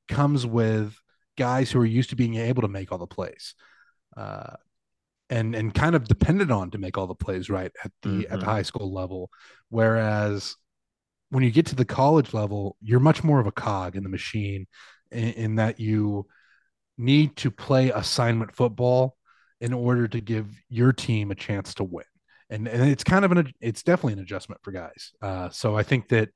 [0.08, 0.94] comes with
[1.36, 3.54] guys who are used to being able to make all the plays
[4.16, 4.54] uh,
[5.30, 8.20] and and kind of depended on to make all the plays right at the mm-hmm.
[8.22, 8.44] at the mm-hmm.
[8.44, 9.30] high school level.
[9.68, 10.56] Whereas
[11.30, 14.08] when you get to the college level, you're much more of a cog in the
[14.08, 14.66] machine,
[15.10, 16.26] in, in that you
[16.96, 19.16] need to play assignment football
[19.60, 22.04] in order to give your team a chance to win.
[22.50, 25.12] And, and it's kind of an it's definitely an adjustment for guys.
[25.22, 26.28] Uh, so I think that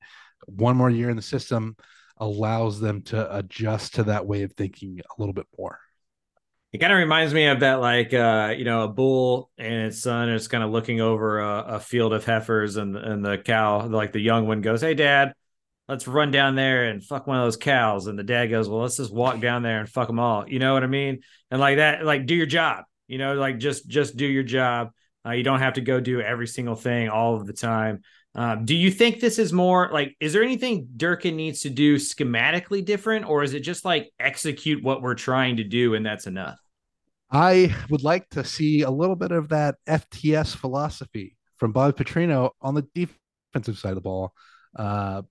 [0.45, 1.75] one more year in the system
[2.17, 5.79] allows them to adjust to that way of thinking a little bit more.
[6.71, 10.01] It kind of reminds me of that, like uh, you know, a bull and its
[10.03, 13.87] son is kind of looking over a, a, field of heifers, and and the cow,
[13.87, 15.33] like the young one, goes, "Hey, Dad,
[15.87, 18.81] let's run down there and fuck one of those cows." And the dad goes, "Well,
[18.81, 21.21] let's just walk down there and fuck them all." You know what I mean?
[21.49, 22.85] And like that, like do your job.
[23.07, 24.91] You know, like just just do your job.
[25.25, 28.01] Uh, you don't have to go do every single thing all of the time.
[28.35, 31.95] Um, do you think this is more like, is there anything Durkin needs to do
[31.95, 36.27] schematically different, or is it just like execute what we're trying to do and that's
[36.27, 36.57] enough?
[37.31, 42.51] I would like to see a little bit of that FTS philosophy from Bob Petrino
[42.61, 44.33] on the defensive side of the ball.
[44.75, 45.23] Uh,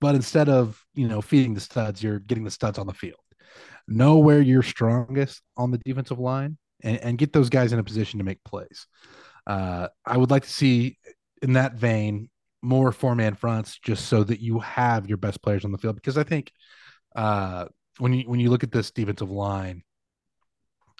[0.00, 3.20] but instead of you know feeding the studs, you're getting the studs on the field.
[3.88, 7.84] Know where you're strongest on the defensive line and, and get those guys in a
[7.84, 8.86] position to make plays.
[9.46, 10.98] Uh, I would like to see
[11.42, 12.28] in that vein
[12.66, 15.94] more four man fronts just so that you have your best players on the field
[15.94, 16.50] because I think
[17.14, 17.66] uh,
[17.98, 19.82] when you when you look at this defensive line,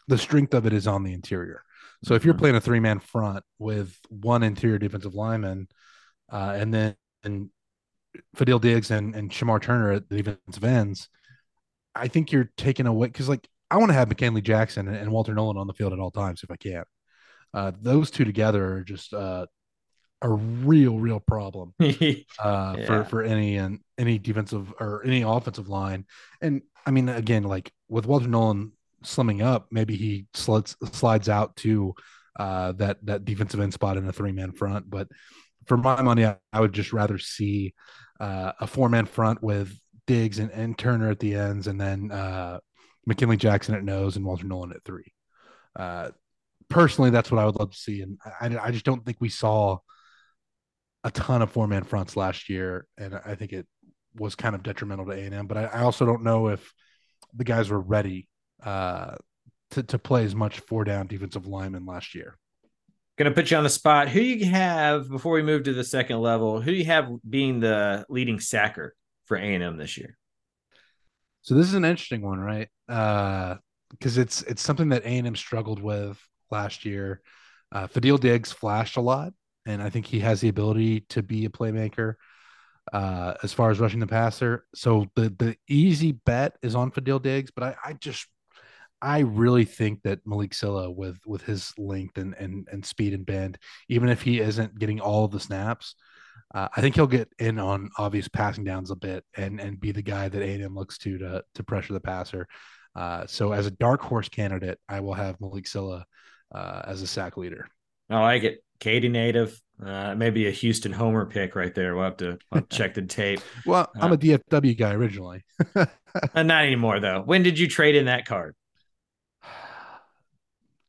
[0.07, 1.63] the strength of it is on the interior.
[2.05, 2.41] So if you're mm-hmm.
[2.41, 5.69] playing a three man front with one interior defensive lineman,
[6.33, 7.51] uh, and then and
[8.37, 11.09] Fadil Diggs and, and Shemar Turner at the defensive ends,
[11.97, 15.11] I think you're taking away because like I want to have McKinley Jackson and, and,
[15.11, 16.85] Walter Nolan on the field at all times if I can.
[17.53, 19.47] Uh, those two together are just uh,
[20.23, 21.85] a real, real problem uh,
[22.39, 22.87] yeah.
[22.87, 26.07] for for any and any defensive or any offensive line.
[26.41, 28.73] And I mean, again, like with Walter Nolan
[29.05, 31.95] slimming up, maybe he slides slides out to
[32.39, 34.89] uh, that that defensive end spot in a three man front.
[34.89, 35.09] But
[35.67, 37.75] for my money, I, I would just rather see
[38.21, 42.13] uh, a four man front with Diggs and, and, Turner at the ends, and then
[42.13, 42.61] uh,
[43.07, 45.13] McKinley Jackson at nose and Walter Nolan at three.
[45.75, 46.11] Uh,
[46.71, 49.29] personally, that's what I would love to see, and I, I just don't think we
[49.29, 49.79] saw
[51.07, 53.65] a ton of four man fronts last year, and I think it
[54.17, 55.47] was kind of detrimental to A and M.
[55.47, 56.73] But I, I, also don't know if
[57.33, 58.29] the guys were ready
[58.65, 59.15] uh,
[59.71, 62.37] to, to play as much four down defensive lineman last year.
[63.19, 64.09] Gonna put you on the spot.
[64.09, 66.61] Who you have before we move to the second level?
[66.61, 68.93] Who do you have being the leading sacker
[69.27, 70.19] for A and M this year?
[71.43, 72.69] So this is an interesting one, right?
[72.89, 77.23] Because uh, it's it's something that A and M struggled with last year.
[77.71, 79.33] Uh, Fadil Diggs flashed a lot,
[79.67, 82.15] and I think he has the ability to be a playmaker
[82.93, 84.65] uh, as far as rushing the passer.
[84.75, 88.27] So the the easy bet is on Fadil Diggs, but I, I just
[89.03, 93.27] I really think that Malick Sylla with with his length and and and speed and
[93.27, 95.95] bend, even if he isn't getting all of the snaps,
[96.55, 99.93] uh, I think he'll get in on obvious passing downs a bit and and be
[99.93, 102.47] the guy that A&M looks to to to pressure the passer.
[102.95, 106.07] Uh, so as a dark horse candidate, I will have Malick Sylla
[106.55, 107.69] uh, as a sack leader.
[108.09, 108.61] I like it.
[108.79, 111.95] Katy native, uh, maybe a Houston Homer pick right there.
[111.95, 113.41] We'll have to, we'll check the tape.
[113.65, 115.45] well, I'm a DFW guy originally.
[115.75, 115.87] uh,
[116.43, 117.23] not anymore though.
[117.23, 118.55] When did you trade in that card?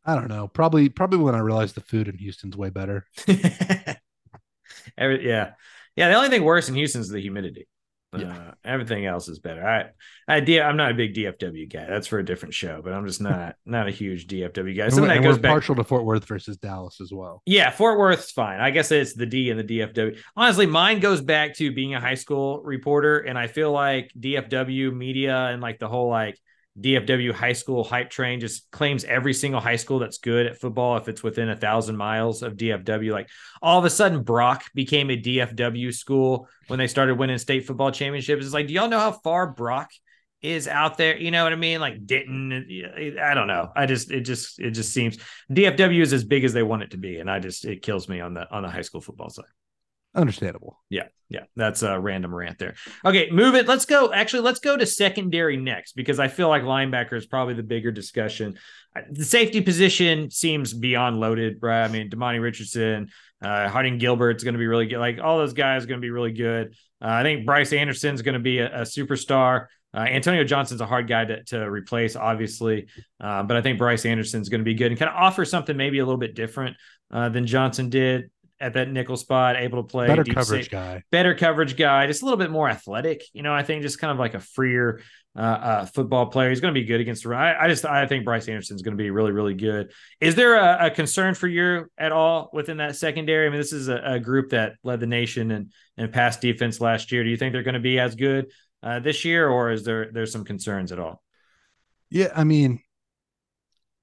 [0.06, 0.48] I don't know.
[0.48, 3.06] Probably probably when I realized the food in Houston's way better.
[4.98, 5.52] Every, yeah.
[5.98, 7.68] Yeah, the only thing worse in Houston is the humidity.
[8.16, 8.32] Yeah.
[8.32, 9.68] Uh, everything else is better.
[9.68, 9.90] I,
[10.34, 11.86] I, I'm not a big DFW guy.
[11.86, 14.90] That's for a different show, but I'm just not, not a huge DFW guy.
[14.90, 17.42] Some that goes back, partial to Fort Worth versus Dallas as well.
[17.46, 18.60] Yeah, Fort Worth's fine.
[18.60, 20.18] I guess it's the D and the DFW.
[20.36, 24.96] Honestly, mine goes back to being a high school reporter, and I feel like DFW
[24.96, 26.40] media and like the whole like
[26.80, 30.98] DFW high school hype train just claims every single high school that's good at football
[30.98, 33.12] if it's within a thousand miles of DFW.
[33.12, 33.30] Like
[33.62, 37.92] all of a sudden, Brock became a DFW school when they started winning state football
[37.92, 38.46] championships.
[38.46, 39.90] It's like, do y'all know how far Brock
[40.42, 41.18] is out there?
[41.18, 41.80] You know what I mean?
[41.80, 42.68] Like didn't
[43.20, 43.72] I don't know.
[43.76, 45.18] I just it just it just seems
[45.52, 48.08] DFW is as big as they want it to be, and I just it kills
[48.08, 49.46] me on the on the high school football side.
[50.18, 50.80] Understandable.
[50.90, 52.74] Yeah, yeah, that's a random rant there.
[53.06, 53.68] Okay, move it.
[53.68, 54.12] Let's go.
[54.12, 57.92] Actually, let's go to secondary next because I feel like linebacker is probably the bigger
[57.92, 58.58] discussion.
[59.12, 61.84] The safety position seems beyond loaded, right?
[61.84, 63.10] I mean, Demani Richardson,
[63.44, 64.98] uh, Jardin Gilbert's going to be really good.
[64.98, 66.74] Like all those guys are going to be really good.
[67.00, 69.68] Uh, I think Bryce Anderson's going to be a, a superstar.
[69.94, 72.88] Uh, Antonio Johnson's a hard guy to, to replace, obviously,
[73.22, 75.78] uh, but I think Bryce Anderson's going to be good and kind of offer something
[75.78, 76.76] maybe a little bit different
[77.12, 81.36] uh, than Johnson did at that nickel spot, able to play better coverage guy, better
[81.36, 83.24] coverage guy, just a little bit more athletic.
[83.34, 85.02] You know, I think just kind of like a freer
[85.38, 86.50] uh, uh, football player.
[86.50, 87.42] He's going to be good against the run.
[87.42, 89.92] I, I, just I think Bryce Anderson is going to be really really good.
[90.20, 93.46] Is there a, a, concern for you at all within that secondary?
[93.46, 96.82] I mean, this is a, a, group that led the nation and and pass defense
[96.82, 97.24] last year.
[97.24, 100.12] Do you think they're going to be as good uh, this year, or is there
[100.12, 101.22] there's some concerns at all?
[102.10, 102.80] Yeah, I mean,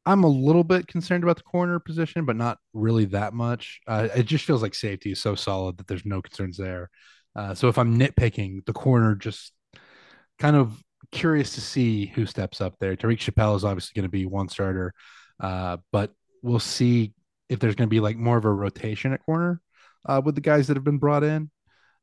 [0.07, 3.81] I'm a little bit concerned about the corner position, but not really that much.
[3.87, 6.91] Uh, it just feels like safety is so solid that there's no concerns there.
[7.35, 9.53] Uh, so if I'm nitpicking, the corner just
[10.39, 12.97] kind of curious to see who steps up there.
[12.97, 14.93] Tyreek Chappell is obviously going to be one starter,
[15.41, 16.13] uh, but
[16.43, 17.15] we'll see
[17.49, 19.61] if there's going to be like more of a rotation at corner
[20.07, 21.51] uh, with the guys that have been brought in,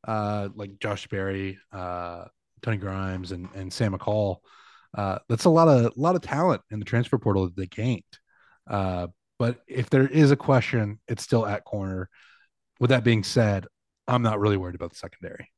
[0.07, 2.25] uh, like Josh Berry, uh,
[2.61, 4.37] Tony Grimes, and and Sam McCall.
[4.93, 8.03] Uh, that's a lot of lot of talent in the transfer portal that they gained.
[8.69, 9.07] Uh,
[9.39, 12.09] but if there is a question, it's still at corner.
[12.79, 13.67] With that being said,
[14.07, 15.49] I'm not really worried about the secondary.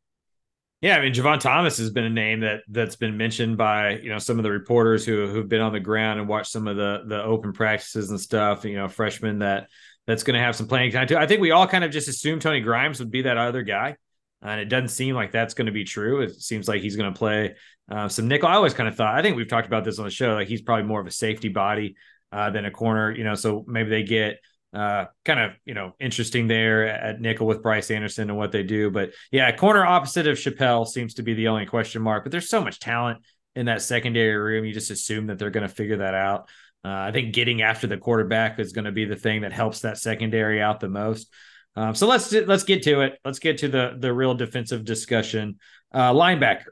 [0.81, 4.09] Yeah, I mean Javon Thomas has been a name that that's been mentioned by you
[4.09, 6.75] know some of the reporters who who've been on the ground and watched some of
[6.75, 8.65] the the open practices and stuff.
[8.65, 9.69] You know, freshman that
[10.05, 11.17] that's going to have some playing time too.
[11.17, 13.95] I think we all kind of just assumed Tony Grimes would be that other guy,
[14.41, 16.21] and it doesn't seem like that's going to be true.
[16.21, 17.55] It seems like he's going to play
[17.89, 18.47] uh, some nickel.
[18.47, 19.15] I always kind of thought.
[19.15, 20.33] I think we've talked about this on the show.
[20.33, 21.95] Like he's probably more of a safety body
[22.31, 23.11] uh, than a corner.
[23.11, 24.39] You know, so maybe they get
[24.73, 28.63] uh, kind of you know interesting there at nickel with Bryce Anderson and what they
[28.63, 28.89] do.
[28.89, 32.23] But yeah, corner opposite of Chappell seems to be the only question mark.
[32.23, 33.19] But there's so much talent
[33.55, 34.65] in that secondary room.
[34.65, 36.49] You just assume that they're going to figure that out.
[36.85, 39.81] Uh, I think getting after the quarterback is going to be the thing that helps
[39.81, 41.31] that secondary out the most.
[41.75, 43.19] Um, so let's let's get to it.
[43.23, 45.59] Let's get to the the real defensive discussion.
[45.91, 46.71] Uh, linebacker,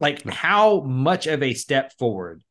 [0.00, 2.42] like how much of a step forward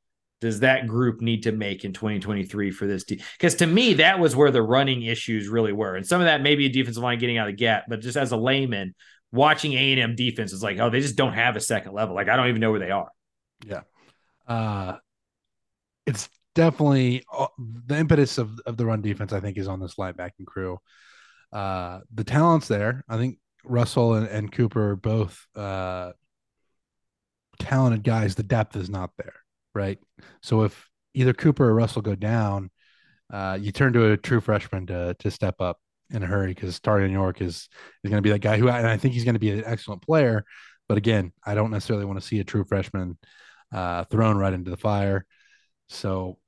[0.42, 3.20] does that group need to make in 2023 for this team?
[3.38, 6.42] Because to me, that was where the running issues really were, and some of that
[6.42, 7.86] maybe a defensive line getting out of the gap.
[7.90, 8.96] But just as a layman,
[9.32, 12.16] watching A and M defense is like, oh, they just don't have a second level.
[12.16, 13.10] Like I don't even know where they are.
[13.66, 13.82] Yeah,
[14.48, 14.98] uh,
[16.06, 17.48] it's definitely uh,
[17.86, 19.34] the impetus of of the run defense.
[19.34, 20.80] I think is on this linebacking crew.
[21.52, 23.04] Uh, the talent's there.
[23.10, 26.12] I think Russell and, and Cooper are both uh,
[27.60, 28.36] talented guys.
[28.36, 29.34] The depth is not there
[29.74, 30.00] right?
[30.42, 32.70] So if either Cooper or Russell go down,
[33.32, 35.78] uh, you turn to a true freshman to to step up
[36.10, 37.70] in a hurry because Taurean York is
[38.04, 39.64] is going to be that guy who, and I think he's going to be an
[39.66, 40.44] excellent player.
[40.88, 43.18] But again, I don't necessarily want to see a true freshman
[43.72, 45.26] uh, thrown right into the fire.
[45.88, 46.40] So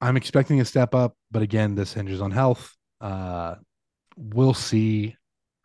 [0.00, 2.74] I'm expecting a step up, but again, this hinges on health.
[3.00, 3.56] Uh,
[4.16, 5.16] we'll see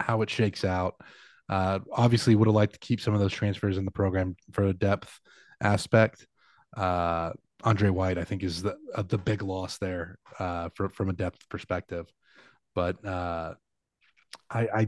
[0.02, 0.96] how it shakes out.
[1.50, 4.64] Uh, obviously, would have liked to keep some of those transfers in the program for
[4.64, 5.20] a depth
[5.62, 6.26] aspect.
[6.76, 7.32] Uh,
[7.64, 11.14] Andre White, I think, is the uh, the big loss there uh, for, from a
[11.14, 12.08] depth perspective.
[12.76, 13.54] But uh,
[14.50, 14.88] I, I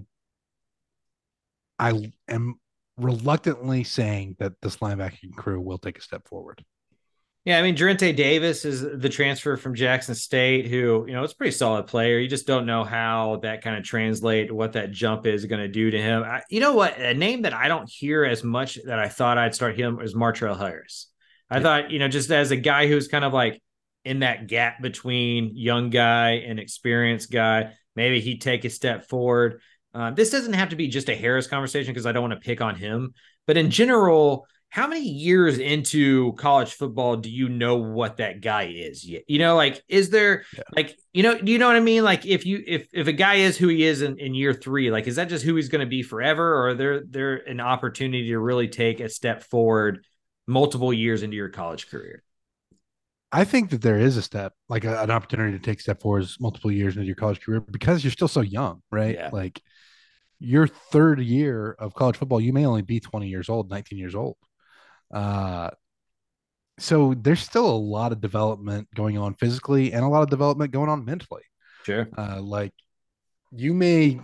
[1.78, 2.56] I am
[2.98, 6.64] reluctantly saying that this linebacking crew will take a step forward.
[7.46, 11.34] Yeah, I mean, Jurriente Davis is the transfer from Jackson State, who, you know, it's
[11.34, 12.18] a pretty solid player.
[12.18, 15.68] You just don't know how that kind of translate, what that jump is going to
[15.68, 16.24] do to him.
[16.24, 16.98] I, you know what?
[16.98, 20.16] A name that I don't hear as much that I thought I'd start him is
[20.16, 21.12] Martrell Harris.
[21.48, 21.62] I yeah.
[21.62, 23.62] thought, you know, just as a guy who's kind of like
[24.04, 29.62] in that gap between young guy and experienced guy, maybe he'd take a step forward.
[29.94, 32.46] Uh, this doesn't have to be just a Harris conversation because I don't want to
[32.46, 33.14] pick on him,
[33.46, 38.64] but in general, how many years into college football do you know what that guy
[38.64, 39.24] is yet?
[39.26, 40.64] You know, like, is there yeah.
[40.76, 42.04] like, you know, do you know what I mean?
[42.04, 44.92] Like if you, if, if a guy is who he is in, in year three,
[44.92, 46.56] like, is that just who he's going to be forever?
[46.56, 50.06] Or are there, there an opportunity to really take a step forward
[50.46, 52.22] multiple years into your college career?
[53.32, 56.28] I think that there is a step, like a, an opportunity to take step forward
[56.42, 59.16] multiple years into your college career because you're still so young, right?
[59.16, 59.30] Yeah.
[59.32, 59.62] Like
[60.40, 64.16] your third year of college football, you may only be 20 years old, 19 years
[64.16, 64.36] old.
[65.16, 65.70] Uh,
[66.78, 70.72] so there's still a lot of development going on physically and a lot of development
[70.72, 71.44] going on mentally.
[71.86, 72.10] Sure.
[72.18, 72.74] Uh, like
[73.52, 74.20] you may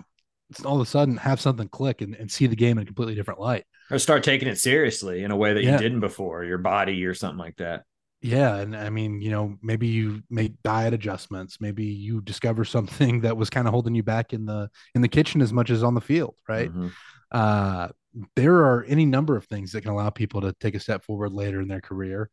[0.66, 3.16] all of a sudden have something click and, and see the game in a completely
[3.16, 3.64] different light.
[3.90, 5.74] Or start taking it seriously in a way that yeah.
[5.74, 7.84] you didn't before, your body or something like that.
[8.22, 8.58] Yeah.
[8.58, 13.38] And I mean, you know, maybe you make diet adjustments, maybe you discover something that
[13.38, 15.94] was kind of holding you back in the in the kitchen as much as on
[15.94, 16.70] the field, right?
[16.70, 16.88] Mm-hmm.
[17.32, 17.88] Uh
[18.36, 21.32] there are any number of things that can allow people to take a step forward
[21.32, 22.30] later in their career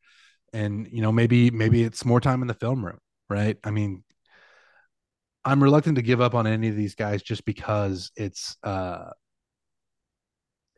[0.53, 2.99] and you know maybe maybe it's more time in the film room
[3.31, 3.59] right?
[3.62, 4.05] I mean
[5.45, 9.11] i'm reluctant to give up on any of these guys just because it's uh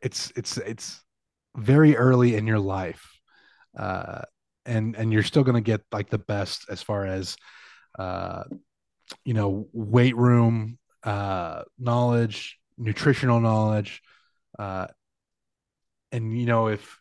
[0.01, 1.03] it's it's it's
[1.55, 3.05] very early in your life
[3.77, 4.21] uh
[4.65, 7.35] and and you're still going to get like the best as far as
[7.99, 8.43] uh
[9.25, 14.01] you know weight room uh knowledge nutritional knowledge
[14.61, 14.87] uh,
[16.11, 16.99] and you know, if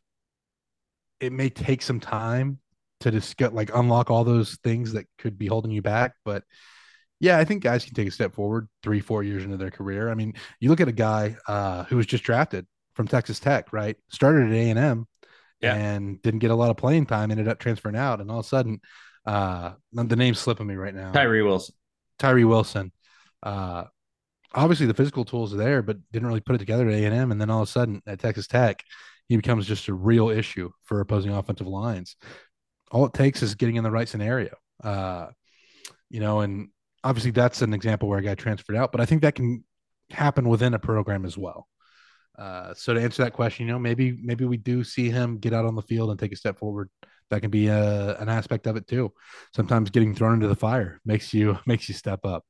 [1.20, 2.58] it may take some time
[3.00, 6.42] to just get like unlock all those things that could be holding you back, but
[7.18, 10.08] yeah, I think guys can take a step forward three, four years into their career.
[10.08, 13.74] I mean, you look at a guy uh, who was just drafted from Texas Tech,
[13.74, 13.96] right?
[14.08, 15.06] Started at A and M,
[15.60, 15.74] yeah.
[15.74, 17.30] and didn't get a lot of playing time.
[17.30, 18.80] Ended up transferring out, and all of a sudden,
[19.26, 21.12] uh, the name's slipping me right now.
[21.12, 21.74] Tyree Wilson.
[22.18, 22.90] Tyree Wilson.
[23.42, 23.84] Uh,
[24.54, 27.14] obviously the physical tools are there, but didn't really put it together at A and
[27.14, 27.32] M.
[27.32, 28.82] And then all of a sudden at Texas Tech,
[29.28, 32.16] he becomes just a real issue for opposing offensive lines.
[32.90, 34.54] All it takes is getting in the right scenario.
[34.82, 35.28] Uh,
[36.08, 36.70] you know, and
[37.04, 39.64] obviously that's an example where a guy transferred out, but I think that can
[40.10, 41.68] happen within a program as well.
[42.38, 45.52] Uh, so to answer that question, you know, maybe maybe we do see him get
[45.52, 46.88] out on the field and take a step forward.
[47.28, 49.12] That can be a, uh, an aspect of it too.
[49.54, 52.44] Sometimes getting thrown into the fire makes you makes you step up.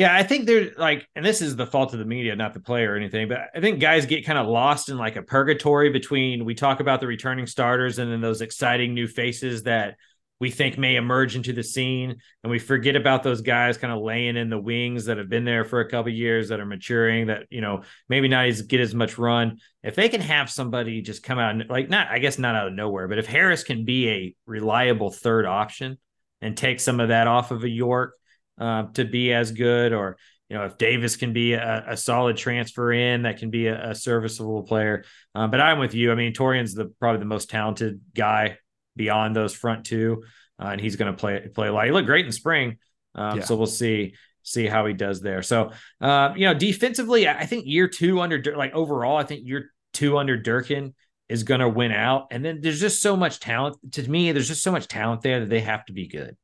[0.00, 2.60] Yeah, I think there's like, and this is the fault of the media, not the
[2.60, 5.90] player or anything, but I think guys get kind of lost in like a purgatory
[5.90, 9.96] between we talk about the returning starters and then those exciting new faces that
[10.40, 12.16] we think may emerge into the scene.
[12.42, 15.44] And we forget about those guys kind of laying in the wings that have been
[15.44, 18.80] there for a couple years that are maturing, that, you know, maybe not as get
[18.80, 19.58] as much run.
[19.82, 22.72] If they can have somebody just come out, like, not, I guess not out of
[22.72, 25.98] nowhere, but if Harris can be a reliable third option
[26.40, 28.14] and take some of that off of a York
[28.60, 30.16] uh, to be as good, or
[30.48, 33.90] you know if Davis can be a, a solid transfer in that can be a,
[33.90, 35.04] a serviceable player.
[35.34, 36.12] Um, but I'm with you.
[36.12, 38.58] I mean, Taurean's the probably the most talented guy
[38.94, 40.22] beyond those front two,
[40.62, 41.86] uh, and he's going to play play a lot.
[41.86, 42.76] He looked great in spring,
[43.14, 43.44] um, yeah.
[43.44, 45.42] so we'll see see how he does there.
[45.42, 49.70] So uh, you know, defensively, I think year two under like overall, I think year
[49.92, 50.94] two under Durkin
[51.30, 52.26] is going to win out.
[52.32, 53.76] And then there's just so much talent.
[53.92, 56.36] To me, there's just so much talent there that they have to be good.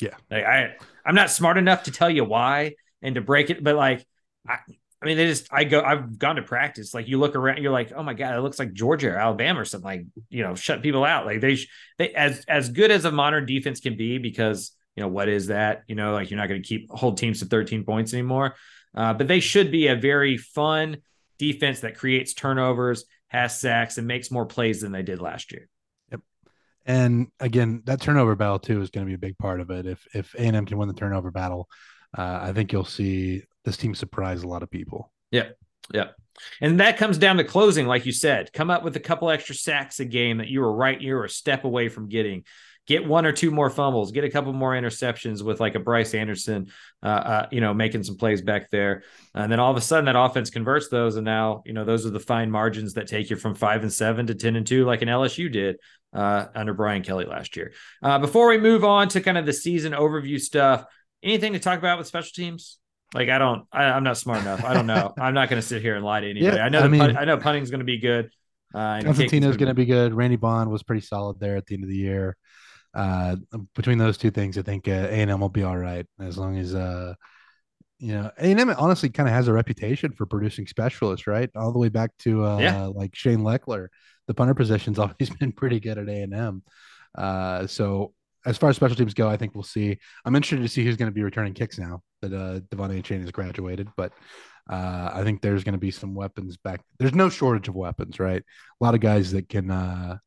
[0.00, 0.14] Yeah.
[0.30, 3.76] Like I I'm not smart enough to tell you why and to break it, but
[3.76, 4.06] like
[4.48, 4.58] I
[5.02, 6.92] I mean, they just I go I've gone to practice.
[6.92, 9.60] Like you look around, you're like, oh my god, it looks like Georgia or Alabama
[9.60, 9.86] or something.
[9.86, 11.24] Like you know, shut people out.
[11.24, 11.58] Like they
[11.98, 15.46] they as as good as a modern defense can be because you know what is
[15.46, 15.84] that?
[15.88, 18.56] You know, like you're not going to keep hold teams to 13 points anymore.
[18.94, 20.98] Uh, but they should be a very fun
[21.38, 25.68] defense that creates turnovers, has sacks, and makes more plays than they did last year.
[26.86, 29.86] And again, that turnover battle too is going to be a big part of it.
[29.86, 31.68] If if A and M can win the turnover battle,
[32.16, 35.12] uh, I think you'll see this team surprise a lot of people.
[35.30, 35.50] Yeah,
[35.92, 36.08] yeah,
[36.60, 38.52] and that comes down to closing, like you said.
[38.52, 41.24] Come up with a couple extra sacks a game that you were right, you were
[41.24, 42.44] a step away from getting.
[42.86, 46.12] get one or two more fumbles, get a couple more interceptions with like a Bryce
[46.14, 46.72] Anderson,
[47.04, 49.04] uh, uh, you know, making some plays back there.
[49.32, 51.14] And then all of a sudden that offense converts those.
[51.14, 53.92] And now, you know, those are the fine margins that take you from five and
[53.92, 55.76] seven to 10 and two, like an LSU did
[56.12, 57.72] uh, under Brian Kelly last year.
[58.02, 60.84] Uh, before we move on to kind of the season overview stuff,
[61.22, 62.78] anything to talk about with special teams?
[63.14, 64.64] Like I don't, I, am not smart enough.
[64.64, 65.12] I don't know.
[65.18, 66.56] I'm not going to sit here and lie to anybody.
[66.56, 68.30] Yeah, I know, I mean- pun- I know punting's going to be good.
[68.72, 70.14] Uh, Constantinou's going to be good.
[70.14, 72.36] Randy Bond was pretty solid there at the end of the year.
[72.94, 73.36] Uh,
[73.74, 76.74] between those two things, I think uh, A&M will be all right as long as
[76.74, 77.14] uh,
[77.98, 81.50] you know A&M honestly kind of has a reputation for producing specialists, right?
[81.54, 82.86] All the way back to uh, Yeah.
[82.86, 83.88] like Shane Lechler,
[84.30, 86.62] the punter position's always been pretty good at A&M.
[87.18, 88.14] Uh, so
[88.46, 89.98] as far as special teams go, I think we'll see.
[90.24, 93.22] I'm interested to see who's going to be returning kicks now that uh, De'Von Achane
[93.22, 94.12] has graduated, but
[94.70, 96.80] uh, I think there's going to be some weapons back.
[97.00, 98.40] There's no shortage of weapons, right?
[98.80, 100.18] A lot of guys that can uh,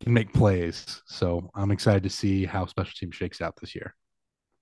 [0.00, 1.02] can make plays.
[1.06, 3.92] So I'm excited to see how special team shakes out this year.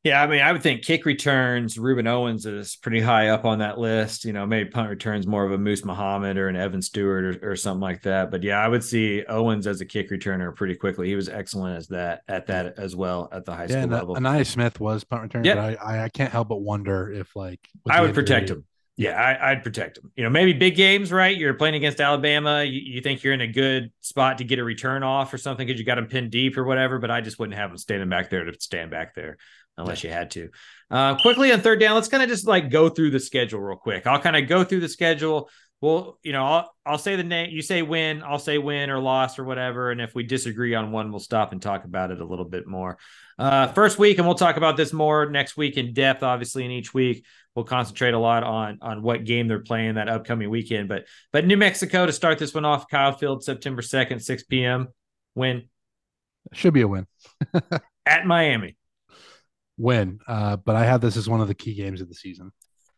[0.04, 1.78] Yeah, I mean, I would think kick returns.
[1.78, 4.26] Rueben Owens is pretty high up on that list.
[4.26, 7.52] You know, maybe punt returns more of a Moose Muhammad or an Evan Stewart or,
[7.52, 8.30] or something like that.
[8.30, 11.08] But yeah, I would see Owens as a kick returner pretty quickly.
[11.08, 13.94] He was excellent as that at that as well at the high school Yeah, and
[13.94, 14.16] uh, level.
[14.16, 15.46] Ainias Smith was punt returner.
[15.46, 15.56] Yep.
[15.56, 18.66] but I, I can't help but wonder if like I would protect him.
[18.96, 20.12] Yeah, I, I'd protect him.
[20.16, 21.36] You know, maybe big games, right?
[21.36, 22.62] You're playing against Alabama.
[22.62, 25.66] You, you think you're in a good spot to get a return off or something
[25.66, 27.00] because you got him pinned deep or whatever.
[27.00, 29.38] But I just wouldn't have him standing back there to stand back there
[29.76, 30.50] unless you had to.
[30.90, 33.76] Uh, quickly on third down, let's kind of just like go through the schedule real
[33.76, 34.06] quick.
[34.06, 35.50] I'll kind of go through the schedule.
[35.80, 37.50] Well, you know, I'll I'll say the name.
[37.50, 38.22] You say win.
[38.22, 39.90] I'll say win or loss or whatever.
[39.90, 42.66] And if we disagree on one, we'll stop and talk about it a little bit
[42.66, 42.96] more.
[43.38, 46.22] Uh, first week, and we'll talk about this more next week in depth.
[46.22, 50.08] Obviously, in each week, we'll concentrate a lot on on what game they're playing that
[50.08, 50.88] upcoming weekend.
[50.88, 54.88] But but New Mexico to start this one off, Kyle Field, September second, six p.m.
[55.34, 55.64] Win
[56.52, 57.06] Should be a win.
[58.06, 58.76] at Miami.
[59.76, 60.20] Win.
[60.26, 62.52] Uh, but I have this as one of the key games of the season.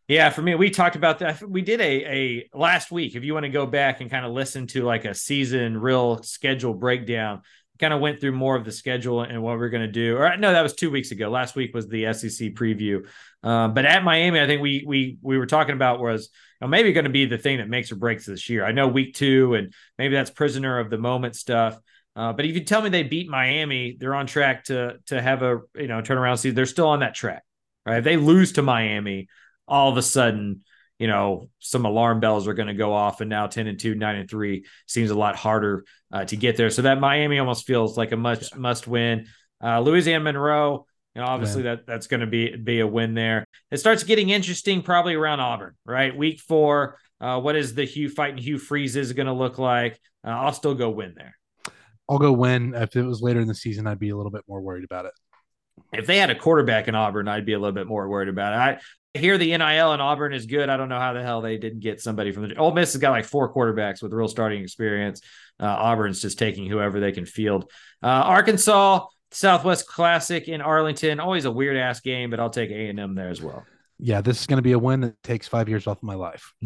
[0.07, 1.41] Yeah, for me, we talked about that.
[1.41, 3.15] We did a a last week.
[3.15, 6.23] If you want to go back and kind of listen to like a season real
[6.23, 7.41] schedule breakdown,
[7.77, 10.17] kind of went through more of the schedule and what we're going to do.
[10.17, 11.29] Or no, that was two weeks ago.
[11.29, 13.05] Last week was the SEC preview.
[13.43, 16.29] Um, but at Miami, I think we we we were talking about was
[16.61, 18.65] you know, maybe going to be the thing that makes or breaks this year.
[18.65, 21.77] I know week two, and maybe that's prisoner of the moment stuff.
[22.17, 25.43] Uh, but if you tell me they beat Miami, they're on track to to have
[25.43, 26.55] a you know turnaround season.
[26.55, 27.43] They're still on that track,
[27.85, 27.99] right?
[27.99, 29.27] If they lose to Miami,
[29.67, 30.63] all of a sudden,
[30.97, 33.93] you know, some alarm bells are going to go off, and now ten and two,
[33.93, 36.71] nine and three seems a lot harder uh, to get there.
[36.71, 39.27] So that Miami almost feels like a must must win.
[39.63, 43.45] Uh, Louisiana Monroe, you know, obviously that that's going to be be a win there.
[43.69, 46.17] It starts getting interesting probably around Auburn, right?
[46.17, 46.97] Week four.
[47.21, 49.99] Uh, what is the Hugh fighting Hugh Freeze's going to look like?
[50.25, 51.36] Uh, I'll still go win there.
[52.09, 52.73] I'll go win.
[52.73, 55.05] If it was later in the season, I'd be a little bit more worried about
[55.05, 55.11] it.
[55.93, 58.53] if they had a quarterback in Auburn, I'd be a little bit more worried about
[58.53, 58.81] it.
[59.15, 60.69] I hear the NIL in Auburn is good.
[60.69, 63.01] I don't know how the hell they didn't get somebody from the Ole Miss has
[63.01, 65.21] got like four quarterbacks with real starting experience.
[65.59, 67.71] Uh, Auburn's just taking whoever they can field.
[68.01, 72.89] Uh, Arkansas Southwest Classic in Arlington, always a weird ass game, but I'll take A
[72.89, 73.65] and M there as well.
[73.99, 76.13] Yeah, this is going to be a win that takes five years off of my
[76.13, 76.53] life.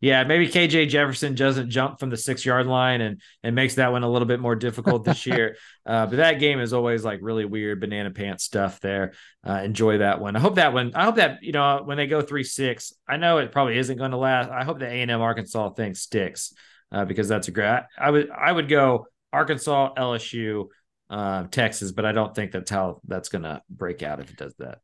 [0.00, 3.92] yeah, maybe KJ Jefferson doesn't jump from the six yard line and and makes that
[3.92, 5.56] one a little bit more difficult this year.
[5.84, 9.12] Uh, but that game is always like really weird banana pants stuff there.
[9.46, 10.36] Uh, enjoy that one.
[10.36, 10.92] I hope that one.
[10.94, 12.94] I hope that you know when they go three six.
[13.06, 14.48] I know it probably isn't going to last.
[14.48, 16.54] I hope the A and M Arkansas thing sticks
[16.92, 17.66] uh, because that's a great.
[17.66, 20.68] I, I would I would go Arkansas LSU.
[21.10, 24.36] Uh, Texas, but I don't think that's how that's going to break out if it
[24.38, 24.78] does that.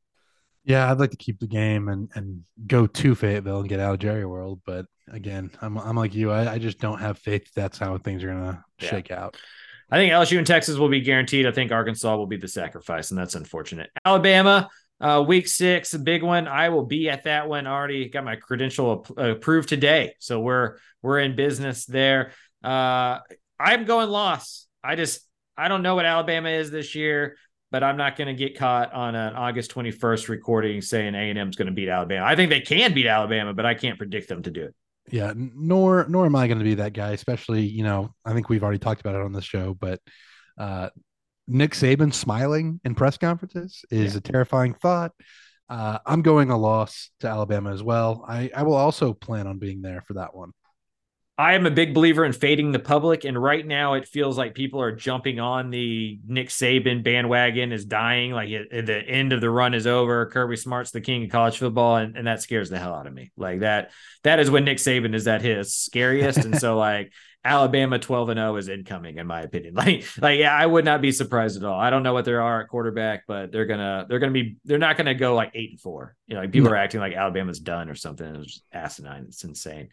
[0.64, 3.94] Yeah, I'd like to keep the game and and go to Fayetteville and get out
[3.94, 4.60] of Jerry World.
[4.66, 6.30] But again, I'm I'm like you.
[6.30, 8.90] I, I just don't have faith that's how things are gonna Yeah.
[8.90, 9.36] shake out.
[9.90, 11.46] I think LSU and Texas will be guaranteed.
[11.46, 13.90] I think Arkansas will be the sacrifice, and that's unfortunate.
[14.04, 14.68] Alabama,
[15.00, 16.46] uh, week six, a big one.
[16.46, 17.66] I will be at that one.
[17.66, 22.32] Already got my credential ap- approved today, so we're we're in business there.
[22.62, 23.18] Uh,
[23.58, 24.66] I'm going loss.
[24.84, 27.36] I just I don't know what Alabama is this year,
[27.70, 31.38] but I'm not going to get caught on an August 21st recording saying A and
[31.38, 32.26] M is going to beat Alabama.
[32.26, 34.74] I think they can beat Alabama, but I can't predict them to do it.
[35.10, 37.10] Yeah, nor nor am I going to be that guy.
[37.12, 40.00] Especially, you know, I think we've already talked about it on this show, but
[40.58, 40.90] uh,
[41.48, 45.12] Nick Saban smiling in press conferences is a terrifying thought.
[45.68, 48.24] Uh, I'm going a loss to Alabama as well.
[48.28, 50.52] I, I will also plan on being there for that one.
[51.40, 54.54] I am a big believer in fading the public, and right now it feels like
[54.54, 58.32] people are jumping on the Nick Saban bandwagon is dying.
[58.32, 60.26] Like it, the end of the run is over.
[60.26, 63.14] Kirby Smart's the king of college football, and, and that scares the hell out of
[63.14, 63.32] me.
[63.38, 63.90] Like that,
[64.22, 66.44] that is when Nick Saban is at his scariest.
[66.44, 67.10] and so, like
[67.42, 69.74] Alabama 12 and 0 is incoming, in my opinion.
[69.80, 71.80] Like, like yeah, I would not be surprised at all.
[71.80, 74.76] I don't know what they are at quarterback, but they're gonna they're gonna be they're
[74.76, 76.16] not gonna go like eight and four.
[76.26, 76.76] You know, like people no.
[76.76, 78.26] are acting like Alabama's done or something.
[78.26, 79.24] It's asinine.
[79.28, 79.88] It's insane.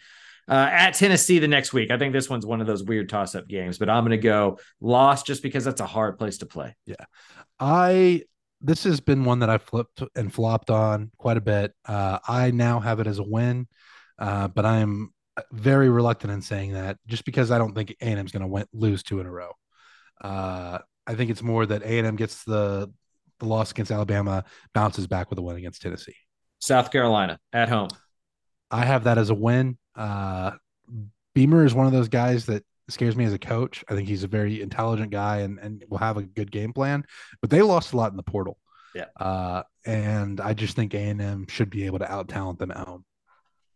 [0.49, 1.91] Uh, at Tennessee the next week.
[1.91, 4.17] I think this one's one of those weird toss up games, but I'm going to
[4.17, 6.75] go loss just because that's a hard place to play.
[6.85, 6.95] Yeah.
[7.59, 8.23] I,
[8.61, 11.73] this has been one that I flipped and flopped on quite a bit.
[11.85, 13.67] Uh, I now have it as a win,
[14.19, 15.13] uh, but I am
[15.51, 19.03] very reluctant in saying that just because I don't think A&M is going to lose
[19.03, 19.51] two in a row.
[20.21, 22.91] Uh, I think it's more that A&M gets the,
[23.39, 26.15] the loss against Alabama, bounces back with a win against Tennessee.
[26.59, 27.89] South Carolina at home.
[28.71, 29.77] I have that as a win.
[29.95, 30.51] Uh,
[31.33, 33.83] Beamer is one of those guys that scares me as a coach.
[33.89, 37.05] I think he's a very intelligent guy and, and will have a good game plan,
[37.41, 38.57] but they lost a lot in the portal.
[38.95, 39.05] Yeah.
[39.15, 43.05] Uh, and I just think A&M should be able to out talent them at home.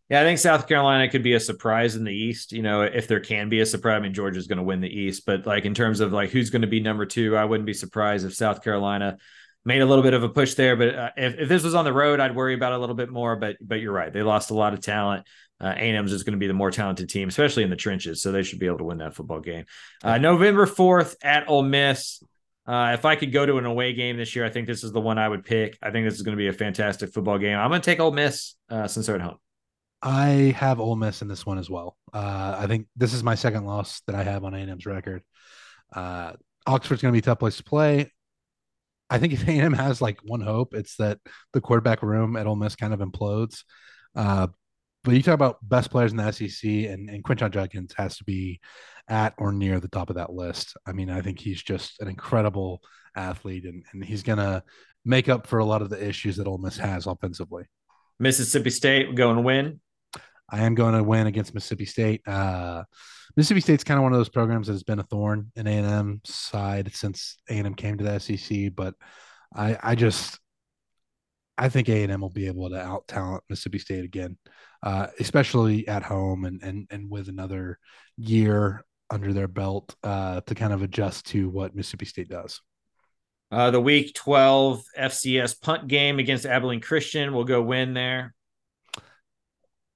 [0.10, 2.52] Yeah, I think South Carolina could be a surprise in the East.
[2.52, 4.90] You know, if there can be a surprise, I mean Georgia's going to win the
[4.90, 7.66] East, but like in terms of like who's going to be number two, I wouldn't
[7.66, 9.18] be surprised if South Carolina
[9.66, 10.76] made a little bit of a push there.
[10.76, 12.96] But uh, if, if this was on the road, I'd worry about it a little
[12.96, 13.36] bit more.
[13.36, 15.26] But but you're right, they lost a lot of talent.
[15.60, 18.22] Uh, A&M's is going to be the more talented team, especially in the trenches.
[18.22, 19.66] So they should be able to win that football game.
[20.04, 22.24] Uh, November 4th at Ole Miss.
[22.66, 24.92] Uh, if I could go to an away game this year, I think this is
[24.92, 25.78] the one I would pick.
[25.82, 27.58] I think this is going to be a fantastic football game.
[27.58, 29.38] I'm going to take Ole Miss uh, since they're at home.
[30.02, 31.96] I have Ole Miss in this one as well.
[32.12, 35.22] Uh, I think this is my second loss that I have on A&M's record.
[35.94, 36.34] Uh,
[36.66, 38.12] Oxford's going to be a tough place to play.
[39.12, 41.20] I think if A&M has like one hope, it's that
[41.54, 43.64] the quarterback room at Ole Miss kind of implodes.
[44.16, 44.48] Uh,
[45.04, 48.24] but you talk about best players in the SEC, and, and Quinshon Judkins has to
[48.24, 48.60] be
[49.08, 50.78] at or near the top of that list.
[50.86, 52.82] I mean, I think he's just an incredible
[53.16, 54.64] athlete, and, and he's going to
[55.04, 57.64] make up for a lot of the issues that Ole Miss has offensively.
[58.20, 59.80] Mississippi State going to win.
[60.52, 62.28] I am going to win against Mississippi State.
[62.28, 62.84] Uh,
[63.38, 66.22] Mississippi State's kind of one of those programs that has been a thorn in A&M
[66.26, 68.94] side since A&M came to the SEC, but
[69.56, 70.38] I, I just
[71.58, 74.38] I think A&M will be able to out talent Mississippi State again
[74.84, 77.78] uh, especially at home and and and with another
[78.18, 82.62] year under their belt uh, to kind of adjust to what Mississippi State does.
[83.52, 88.34] Uh, the Week 12 FCS punt game against Abilene Christian will go win there.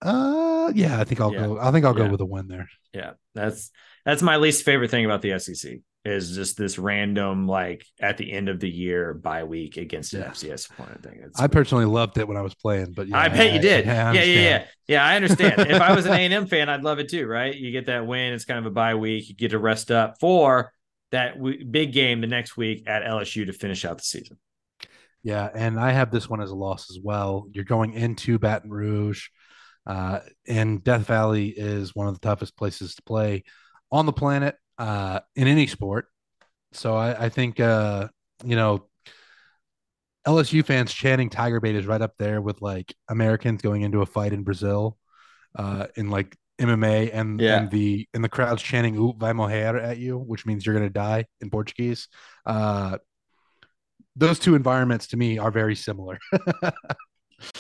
[0.06, 1.48] Uh, yeah, I think I'll yeah.
[1.48, 1.60] go.
[1.60, 2.06] I think I'll yeah.
[2.06, 2.70] go with a win there.
[2.94, 3.72] Yeah, that's
[4.06, 8.32] that's my least favorite thing about the SEC is just this random like at the
[8.32, 10.28] end of the year bye week against an yeah.
[10.28, 11.20] FCS opponent thing.
[11.24, 13.88] It's I personally loved it when I was playing, but yeah, I bet you did.
[13.88, 15.06] I, I yeah, yeah, yeah, yeah.
[15.06, 15.62] I understand.
[15.62, 17.26] if I was an A and M fan, I'd love it too.
[17.26, 17.56] Right?
[17.56, 18.34] You get that win.
[18.34, 19.28] It's kind of a bye week.
[19.30, 20.72] You get to rest up for
[21.12, 24.38] that w- big game the next week at LSU to finish out the season.
[25.24, 27.48] Yeah, and I have this one as a loss as well.
[27.52, 29.30] You're going into Baton Rouge,
[29.86, 33.44] uh, and Death Valley is one of the toughest places to play
[33.92, 36.08] on the planet uh, in any sport.
[36.74, 38.08] So I, I think uh,
[38.44, 38.88] you know
[40.28, 44.06] LSU fans chanting Tiger Bait is right up there with like Americans going into a
[44.06, 44.98] fight in Brazil,
[45.58, 47.60] uh, in like MMA and, yeah.
[47.60, 50.90] and the and the crowds chanting "Oop vai morrer" at you, which means you're gonna
[50.90, 52.08] die in Portuguese.
[52.46, 52.98] Uh,
[54.16, 56.18] those two environments to me are very similar.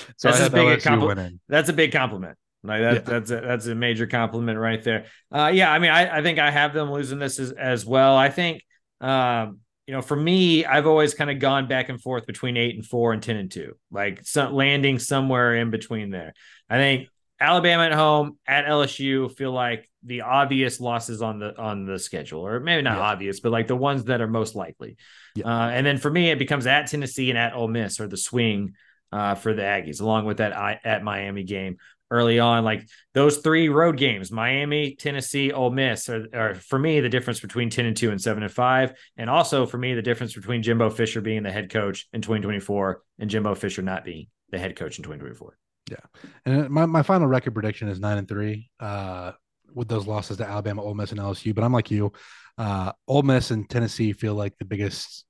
[0.17, 1.39] so that's a big compliment.
[1.47, 2.37] That's a big compliment.
[2.63, 2.99] Like that, yeah.
[3.01, 5.05] that's a, that's a major compliment right there.
[5.31, 8.15] Uh, yeah, I mean, I, I think I have them losing this as, as well.
[8.15, 8.63] I think,
[9.01, 12.75] um, you know, for me, I've always kind of gone back and forth between eight
[12.75, 16.33] and four and ten and two, like some, landing somewhere in between there.
[16.67, 17.07] I think
[17.39, 22.45] Alabama at home at LSU feel like the obvious losses on the on the schedule,
[22.45, 23.03] or maybe not yeah.
[23.03, 24.97] obvious, but like the ones that are most likely.
[25.35, 25.45] Yeah.
[25.45, 28.17] Uh, and then for me, it becomes at Tennessee and at Ole Miss or the
[28.17, 28.73] swing
[29.15, 31.77] uh, for the Aggies, along with that I, at Miami game
[32.11, 32.65] early on.
[32.65, 37.39] Like those three road games, Miami, Tennessee, Ole Miss, are, are, for me the difference
[37.39, 38.93] between 10 and 2 and 7 and 5.
[39.15, 43.01] And also for me, the difference between Jimbo Fisher being the head coach in 2024
[43.19, 45.57] and Jimbo Fisher not being the head coach in 2024.
[45.89, 45.97] Yeah.
[46.45, 49.31] And my, my final record prediction is 9 and 3 uh,
[49.73, 51.55] with those losses to Alabama, Ole Miss, and LSU.
[51.55, 52.11] But I'm like you.
[52.57, 55.23] Uh, Ole Miss and Tennessee feel like the biggest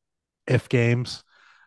[0.47, 1.23] if games.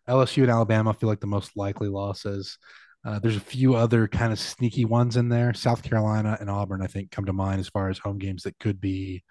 [0.08, 2.58] LSU and Alabama feel like the most likely losses.
[3.04, 5.54] Uh, there's a few other kind of sneaky ones in there.
[5.54, 8.58] South Carolina and Auburn, I think, come to mind as far as home games that
[8.58, 9.22] could be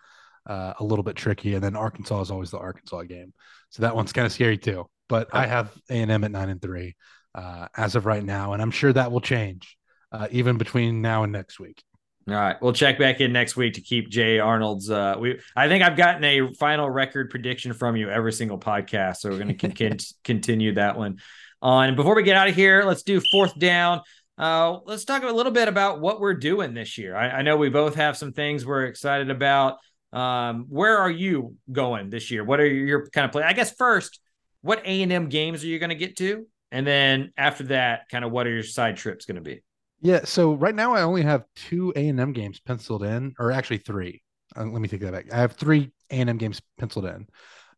[0.46, 1.56] uh, a little bit tricky.
[1.56, 3.34] And then Arkansas is always the Arkansas game,
[3.70, 4.90] so that one's kind of scary too.
[5.10, 6.96] But I have A and M at nine and three
[7.36, 9.78] uh, as of right now, and I'm sure that will change
[10.12, 11.84] uh, even between now and next week.
[12.28, 14.92] All right, we'll check back in next week to keep Jay Arnold's.
[14.92, 19.18] Uh, we, I think I've gotten a final record prediction from you every single podcast,
[19.18, 21.20] so we're going to con- continue that one
[21.62, 21.88] on.
[21.88, 24.02] And before we get out of here, let's do fourth down.
[24.38, 27.16] Uh, let's talk a little bit about what we're doing this year.
[27.16, 29.78] I, I know we both have some things we're excited about.
[30.12, 32.44] Um, where are you going this year?
[32.44, 33.44] What are your kind of play?
[33.44, 34.20] I guess first,
[34.62, 36.46] what A and M games are you going to get to?
[36.74, 39.62] And then after that, kind of what are your side trips going to be?
[40.02, 43.52] Yeah, so right now I only have two A and M games penciled in, or
[43.52, 44.22] actually three.
[44.56, 45.34] Uh, let me take that back.
[45.34, 47.28] I have three A and M games penciled in.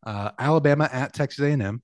[0.04, 1.82] Uh, Alabama at Texas A and M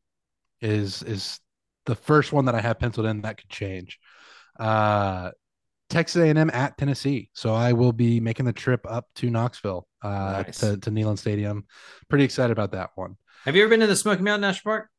[0.61, 1.41] is is
[1.87, 3.23] the first one that I have penciled in.
[3.23, 3.99] That could change.
[4.59, 5.31] Uh,
[5.89, 9.31] Texas A and M at Tennessee, so I will be making the trip up to
[9.31, 10.59] Knoxville uh, Nice.
[10.59, 11.65] to to Neyland Stadium.
[12.09, 13.17] Pretty excited about that one.
[13.45, 14.91] Have you ever been to the Smoky Mountain National Park?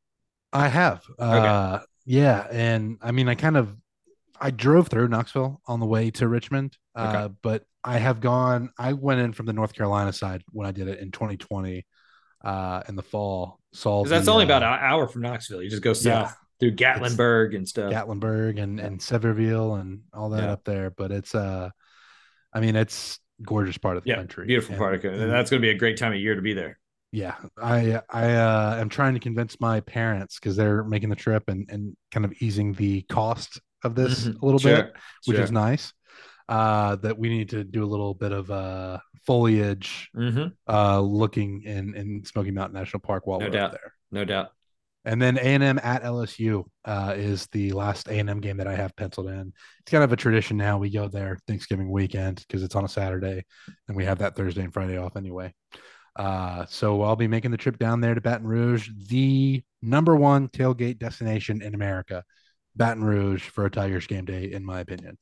[0.53, 1.03] I have.
[1.19, 3.75] Uh yeah, and I mean I kind of
[4.39, 6.77] I drove through Knoxville on the way to Richmond.
[6.95, 7.33] Uh Okay.
[7.41, 10.87] but I have gone I went in from the North Carolina side when I did
[10.87, 11.85] it in 2020
[12.43, 13.59] uh in the fall.
[13.73, 15.61] Saw that's the, only uh, about an hour from Knoxville.
[15.63, 15.93] You just go yeah.
[16.27, 17.91] south through Gatlinburg and stuff.
[17.91, 20.51] Gatlinburg and and Sevierville and all that Yeah.
[20.51, 21.69] up there, but it's uh
[22.53, 24.47] I mean it's gorgeous part of the yeah, country.
[24.47, 25.13] beautiful And- part of it.
[25.13, 26.79] and- That's going to be a great time of year to be there.
[27.11, 31.43] yeah i i uh am trying to convince my parents because they're making the trip
[31.47, 34.41] and and kind of easing the cost of this Mhm.
[34.41, 34.93] a little Sure, bit
[35.25, 35.43] which sure.
[35.43, 35.93] is nice
[36.49, 40.53] uh that we need to do a little bit of uh foliage Mhm.
[40.67, 43.71] uh looking in in smoky mountain national park while No we're doubt.
[43.71, 44.51] there No doubt.
[45.05, 49.27] and then a&m at lsu uh is the last a&m game that i have penciled
[49.27, 52.85] in it's kind of a tradition now we go there thanksgiving weekend because it's on
[52.85, 53.43] a saturday
[53.87, 55.53] and we have that thursday and friday off anyway
[56.15, 60.47] uh, so I'll be making the trip down there to Baton Rouge, the number one
[60.47, 62.23] tailgate destination in America.
[62.77, 65.17] Baton Rouge for a Tigers game day, in my opinion.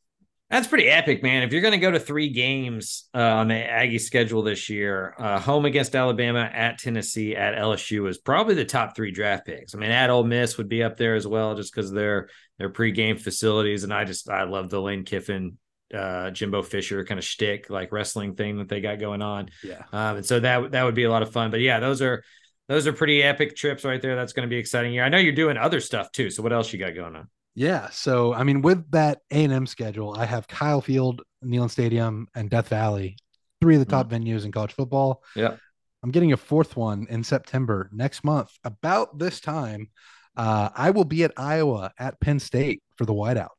[0.49, 1.41] That's pretty epic, man.
[1.41, 5.15] If you're going to go to three games uh, on the Aggie schedule this year,
[5.17, 9.73] uh, home against Alabama, at Tennessee, at LSU is probably the top three draft picks.
[9.73, 12.29] I mean, at Ole Miss would be up there as well, just because their
[12.59, 13.83] their pregame facilities.
[13.83, 15.57] And I just I love the Lane Kiffin,
[15.93, 19.49] uh, Jimbo Fisher kind of shtick like wrestling thing that they got going on.
[19.63, 19.81] Yeah.
[19.91, 21.49] Um, and so that that would be a lot of fun.
[21.49, 22.23] But yeah, those are
[22.67, 24.15] those are pretty epic trips right there.
[24.15, 24.93] That's going to be exciting.
[24.93, 26.29] Yeah, I know you're doing other stuff too.
[26.29, 27.29] So what else you got going on?
[27.55, 27.89] Yeah.
[27.89, 32.67] So, I mean, with that A&M schedule, I have Kyle Field, Neyland Stadium, and Death
[32.67, 33.17] Valley,
[33.61, 35.23] three of the top venues in college football.
[35.35, 35.55] Yeah.
[36.03, 38.51] I'm getting a fourth one in September next month.
[38.63, 39.89] About this time,
[40.35, 43.49] uh, I will be at Iowa at Penn State for the whiteout,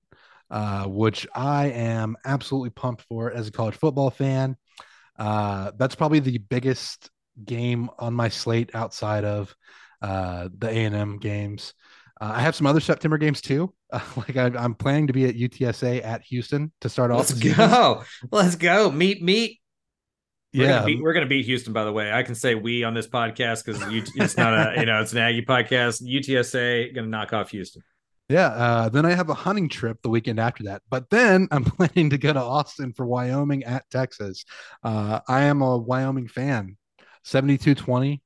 [0.51, 4.57] uh, which I am absolutely pumped for as a college football fan.
[5.19, 7.11] Uh, that's probably the biggest
[7.45, 9.55] game on my slate outside of
[10.03, 11.73] uh, the A&M games.
[12.21, 13.73] Uh, I have some other September games too.
[13.93, 17.19] Uh, like I, I'm planning to be at UTSA at Houston to start off.
[17.19, 18.03] Let's go.
[18.31, 18.91] Let's go.
[18.91, 19.61] Meet meet
[20.55, 21.73] We're Yeah, gonna beat, we're gonna beat Houston.
[21.73, 23.83] By the way, I can say we on this podcast because
[24.17, 26.03] it's not a you know it's an Aggie podcast.
[26.03, 27.83] UTSA gonna knock off Houston.
[28.29, 28.49] Yeah.
[28.49, 30.83] Uh, then I have a hunting trip the weekend after that.
[30.91, 34.45] But then I'm planning to go to Austin for Wyoming at Texas.
[34.83, 36.77] Uh, I am a Wyoming fan.
[37.25, 38.23] 7220,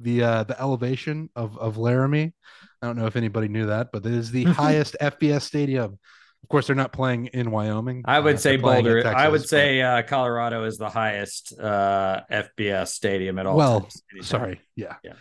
[0.00, 2.34] the uh, the elevation of of Laramie.
[2.82, 5.98] I don't know if anybody knew that, but it is the highest FBS stadium.
[6.44, 8.02] Of course, they're not playing in Wyoming.
[8.04, 9.08] I would Uh, say they're playing at Boulder.
[9.16, 13.56] I would Texas, say uh, Colorado is the highest uh, FBS stadium at all.
[13.56, 14.02] well, times.
[14.22, 14.60] Sorry.
[14.76, 14.94] Yeah.
[15.02, 15.14] Yeah.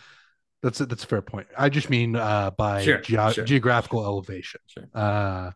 [0.63, 1.47] That's a, that's a fair point.
[1.57, 3.45] I just mean uh, by Sure, geo- sure.
[3.45, 4.61] geographical elevation.
[4.67, 4.85] Sure.
[4.93, 5.51] Uh,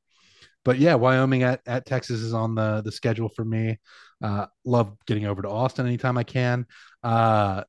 [0.65, 3.79] but yeah, Wyoming at, at Texas is on the the schedule for me.
[4.23, 6.65] Uh, love getting over to Austin anytime I can.
[7.03, 7.63] Uh,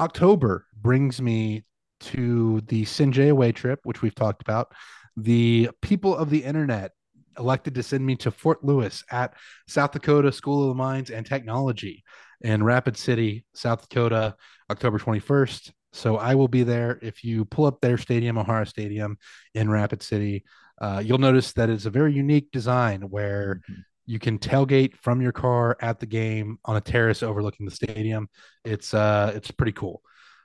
[0.00, 1.64] October brings me
[2.00, 4.72] to the Sinjay away trip, which we've talked about.
[5.16, 6.92] The people of the internet
[7.38, 9.34] elected to send me to Fort Lewis at
[9.66, 12.04] South Dakota School of the Mines and Technology
[12.42, 14.36] in Rapid City, South Dakota,
[14.70, 15.72] October 21st.
[15.92, 16.98] So I will be there.
[17.02, 19.16] If you pull up their stadium, O'Harra Stadium
[19.54, 20.44] in Rapid City,
[20.80, 23.62] uh, you'll notice that it's a very unique design where
[24.06, 28.28] you can tailgate from your car at the game on a terrace overlooking the stadium.
[28.64, 30.02] It's uh, it's pretty cool.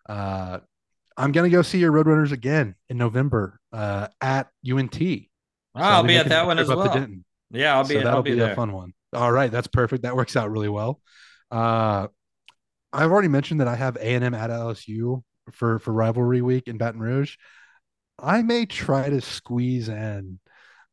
[0.08, 0.60] Uh,
[1.18, 4.96] I'm gonna go see your Roadrunners again in November uh, at UNT.
[4.96, 5.28] So
[5.76, 7.08] I'll be at that one as well.
[7.52, 7.96] Yeah, I'll be.
[7.96, 8.94] so that'll I'll be, be, a fun one.
[9.14, 10.04] All right, that's perfect.
[10.04, 11.00] That works out really well.
[11.52, 12.08] Uh,
[12.92, 16.68] I've already mentioned that I have A and M at LSU for for rivalry week
[16.68, 17.38] in Baton Rouge.
[18.20, 20.40] I may try to squeeze in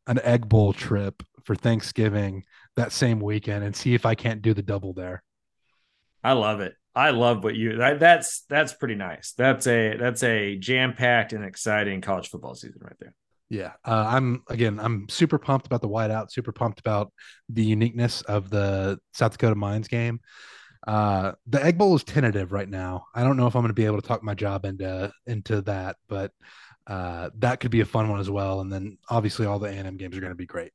[0.06, 2.44] an Egg Bowl trip for Thanksgiving
[2.76, 5.22] that same weekend and see if I can't do the double there.
[6.22, 6.74] I love it.
[6.94, 7.76] I love what you.
[7.76, 9.32] That, that's that's pretty nice.
[9.32, 13.14] That's a that's a jam packed and exciting college football season right there.
[13.48, 14.78] Yeah, uh, I'm again.
[14.80, 16.30] I'm super pumped about the whiteout.
[16.30, 17.12] Super pumped about
[17.48, 20.20] the uniqueness of the South Dakota Mines game.
[20.86, 23.06] Uh, the Egg Bowl is tentative right now.
[23.14, 25.62] I don't know if I'm going to be able to talk my job into into
[25.62, 26.32] that, but
[26.86, 28.60] uh, that could be a fun one as well.
[28.60, 30.72] And then obviously all the A&M games are going to be great.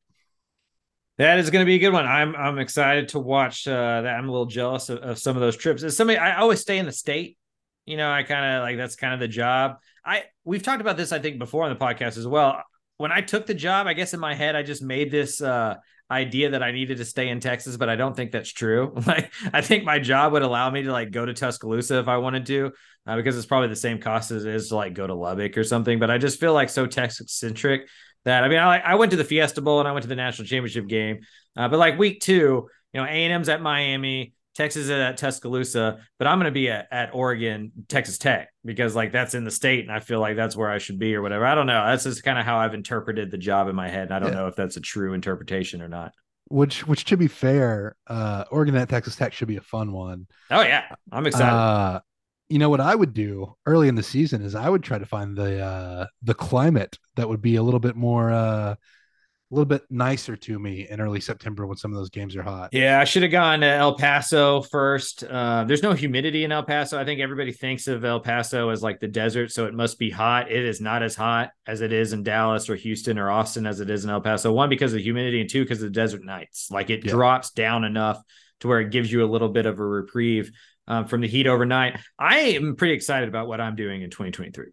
[1.17, 2.05] That is going to be a good one.
[2.05, 4.15] I'm I'm excited to watch uh, that.
[4.15, 5.81] I'm a little jealous of, of some of those trips.
[5.83, 7.37] As somebody, I always stay in the state.
[7.85, 9.77] You know, I kind of like that's kind of the job.
[10.03, 12.61] I we've talked about this I think before on the podcast as well.
[12.97, 15.75] When I took the job, I guess in my head I just made this uh,
[16.11, 18.93] idea that I needed to stay in Texas, but I don't think that's true.
[19.05, 22.17] Like I think my job would allow me to like go to Tuscaloosa if I
[22.17, 22.71] wanted to,
[23.07, 25.57] uh, because it's probably the same cost as it is to like go to Lubbock
[25.57, 25.99] or something.
[25.99, 27.87] But I just feel like so Texas centric
[28.25, 30.15] that I mean I I went to the Fiesta Bowl and I went to the
[30.15, 31.21] national championship game,
[31.55, 34.33] uh, but like week two, you know A and M's at Miami.
[34.55, 38.95] Texas is at Tuscaloosa, but I'm going to be at, at Oregon, Texas Tech, because
[38.95, 41.21] like that's in the state, and I feel like that's where I should be or
[41.21, 41.45] whatever.
[41.45, 41.85] I don't know.
[41.85, 44.03] That's just kind of how I've interpreted the job in my head.
[44.03, 44.35] And I don't yeah.
[44.35, 46.13] know if that's a true interpretation or not.
[46.47, 50.27] Which, which to be fair, uh, Oregon at Texas Tech should be a fun one.
[50.49, 51.53] Oh yeah, I'm excited.
[51.53, 51.99] Uh,
[52.49, 55.05] you know what I would do early in the season is I would try to
[55.05, 58.75] find the uh, the climate that would be a little bit more uh,
[59.51, 62.43] a little bit nicer to me in early September when some of those games are
[62.43, 62.69] hot.
[62.71, 65.23] Yeah, I should have gone to El Paso first.
[65.23, 66.99] Uh, there's no humidity in El Paso.
[66.99, 70.09] I think everybody thinks of El Paso as like the desert, so it must be
[70.09, 70.51] hot.
[70.51, 73.79] It is not as hot as it is in Dallas or Houston or Austin as
[73.79, 74.51] it is in El Paso.
[74.51, 76.69] One because of the humidity, and two because of the desert nights.
[76.71, 77.11] Like it yeah.
[77.11, 78.21] drops down enough
[78.61, 80.51] to where it gives you a little bit of a reprieve
[80.87, 81.99] um, from the heat overnight.
[82.17, 84.67] I am pretty excited about what I'm doing in 2023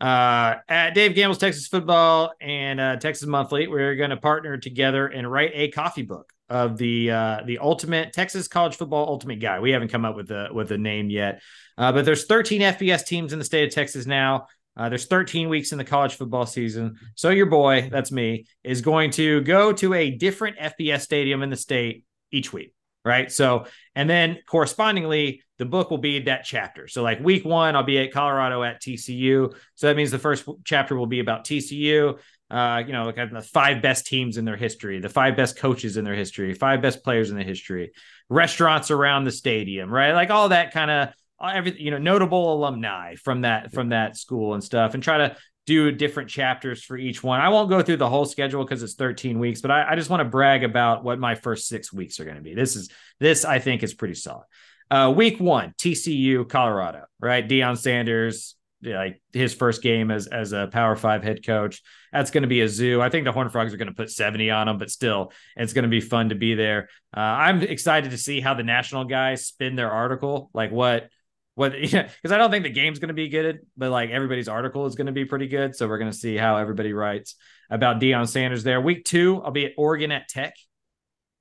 [0.00, 5.06] uh, at Dave Campbell's Texas Football and uh, Texas Monthly, we're going to partner together
[5.06, 9.60] and write a coffee book of the uh, the ultimate Texas college football ultimate guy.
[9.60, 11.40] We haven't come up with a with a name yet,
[11.78, 14.46] uh, but there's 13 FBS teams in the state of Texas now.
[14.76, 16.96] Uh, there's 13 weeks in the college football season.
[17.14, 21.50] So your boy, that's me, is going to go to a different FBS stadium in
[21.50, 22.74] the state each week
[23.04, 23.30] right?
[23.30, 26.88] So, and then correspondingly, the book will be that chapter.
[26.88, 29.54] So, like week one, I'll be at Colorado at TCU.
[29.74, 32.18] So that means the first chapter will be about TCU.
[32.50, 35.96] Uh, you know, like the five best teams in their history, the five best coaches
[35.96, 37.92] in their history, five best players in the history,
[38.28, 40.12] restaurants around the stadium, right?
[40.12, 44.54] Like all that kind of every you know notable alumni from that from that school
[44.54, 45.36] and stuff, and try to
[45.66, 47.40] do different chapters for each one.
[47.40, 50.10] I won't go through the whole schedule because it's 13 weeks, but I, I just
[50.10, 52.54] want to brag about what my first six weeks are going to be.
[52.54, 52.90] This is
[53.20, 54.44] this I think is pretty solid.
[54.90, 57.48] Uh, week one, TCU, Colorado, right?
[57.48, 61.82] Deion Sanders, like his first game as as a Power Five head coach.
[62.12, 63.00] That's going to be a zoo.
[63.00, 65.72] I think the Horn Frogs are going to put 70 on them, but still, it's
[65.72, 66.90] going to be fun to be there.
[67.16, 71.08] Uh, I'm excited to see how the national guys spin their article, like what
[71.54, 74.48] what yeah because i don't think the game's going to be good but like everybody's
[74.48, 77.36] article is going to be pretty good so we're going to see how everybody writes
[77.70, 78.80] about Deion Sanders there.
[78.80, 80.54] Week two i'll be at oregon at tech.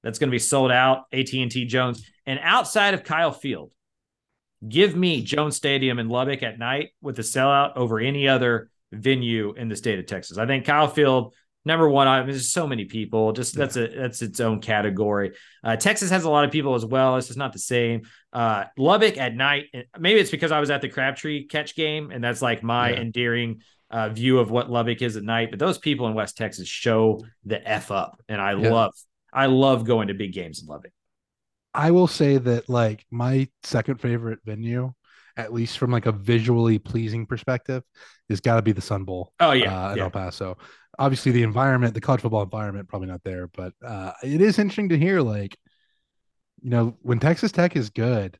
[0.03, 1.03] That's going to be sold out.
[1.13, 2.09] At&t jones.
[2.25, 3.71] And outside of kyle field
[4.67, 9.53] give me jones stadium in lubbock at night with a sellout over any other venue
[9.53, 10.37] in the state of texas.
[10.37, 11.33] I think kyle field
[11.65, 13.31] number one, I mean, there's so many people.
[13.31, 15.33] Just that's a that's its own category.
[15.63, 17.17] Uh, Texas has a lot of people as well.
[17.17, 18.03] It's just not the same.
[18.31, 19.65] Uh, Lubbock at night,
[19.97, 23.01] maybe it's because I was at the Crabtree catch game, and that's like my yeah.
[23.01, 25.49] endearing uh, view of what Lubbock is at night.
[25.51, 28.71] But those people in West Texas show the f up, and I yeah.
[28.71, 28.93] love
[29.31, 30.91] I love going to big games in Lubbock.
[31.73, 34.93] I will say that like my second favorite venue
[35.37, 37.83] at least from like a visually pleasing perspective,
[38.29, 39.33] is got to be the Sun Bowl.
[39.39, 40.03] Oh yeah, uh, in yeah.
[40.03, 40.57] El Paso
[40.99, 44.89] obviously the environment, the college football environment, probably not there, but uh, it is interesting
[44.89, 45.21] to hear.
[45.21, 45.57] Like,
[46.61, 48.37] you know, when Texas Tech is good,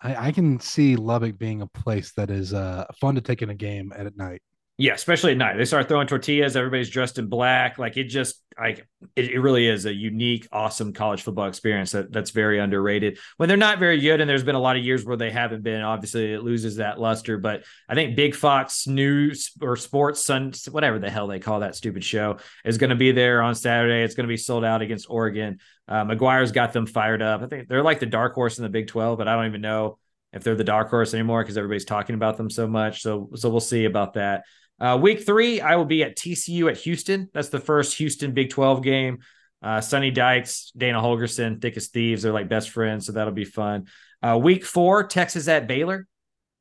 [0.00, 3.50] I, I can see Lubbock being a place that is uh, fun to take in
[3.50, 4.42] a game at, at night.
[4.78, 5.56] Yeah, especially at night.
[5.56, 6.54] They start throwing tortillas.
[6.54, 7.78] Everybody's dressed in black.
[7.78, 12.12] Like it just, like it, it, really is a unique, awesome college football experience that
[12.12, 13.18] that's very underrated.
[13.38, 15.62] When they're not very good, and there's been a lot of years where they haven't
[15.62, 15.80] been.
[15.80, 17.38] Obviously, it loses that luster.
[17.38, 21.74] But I think Big Fox News or Sports Sun, whatever the hell they call that
[21.74, 24.04] stupid show, is going to be there on Saturday.
[24.04, 25.58] It's going to be sold out against Oregon.
[25.88, 27.40] Uh, McGuire's got them fired up.
[27.40, 29.62] I think they're like the dark horse in the Big Twelve, but I don't even
[29.62, 29.96] know
[30.34, 33.00] if they're the dark horse anymore because everybody's talking about them so much.
[33.00, 34.44] So so we'll see about that.
[34.78, 37.30] Uh, week three, I will be at TCU at Houston.
[37.32, 39.18] That's the first Houston Big 12 game.
[39.62, 42.22] Uh, Sonny Dykes, Dana Holgorsen, thick as thieves.
[42.22, 43.86] They're like best friends, so that'll be fun.
[44.22, 46.06] Uh, week four, Texas at Baylor.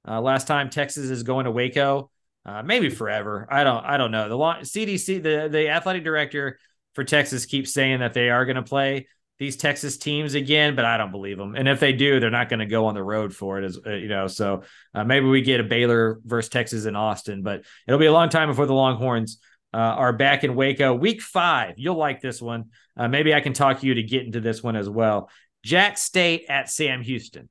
[0.07, 2.09] Uh, last time Texas is going to Waco,
[2.45, 3.47] uh, maybe forever.
[3.49, 4.29] I don't, I don't know.
[4.29, 6.59] The long, CDC, the the athletic director
[6.93, 9.07] for Texas keeps saying that they are going to play
[9.37, 11.55] these Texas teams again, but I don't believe them.
[11.55, 13.79] And if they do, they're not going to go on the road for it, as
[13.85, 14.27] uh, you know.
[14.27, 14.63] So
[14.93, 18.29] uh, maybe we get a Baylor versus Texas in Austin, but it'll be a long
[18.29, 19.39] time before the Longhorns
[19.73, 20.93] uh, are back in Waco.
[20.93, 22.65] Week five, you'll like this one.
[22.95, 25.29] Uh, maybe I can talk you to get into this one as well.
[25.63, 27.49] Jax State at Sam Houston.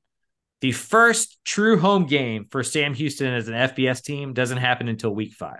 [0.61, 5.13] The first true home game for Sam Houston as an FBS team doesn't happen until
[5.13, 5.59] week five.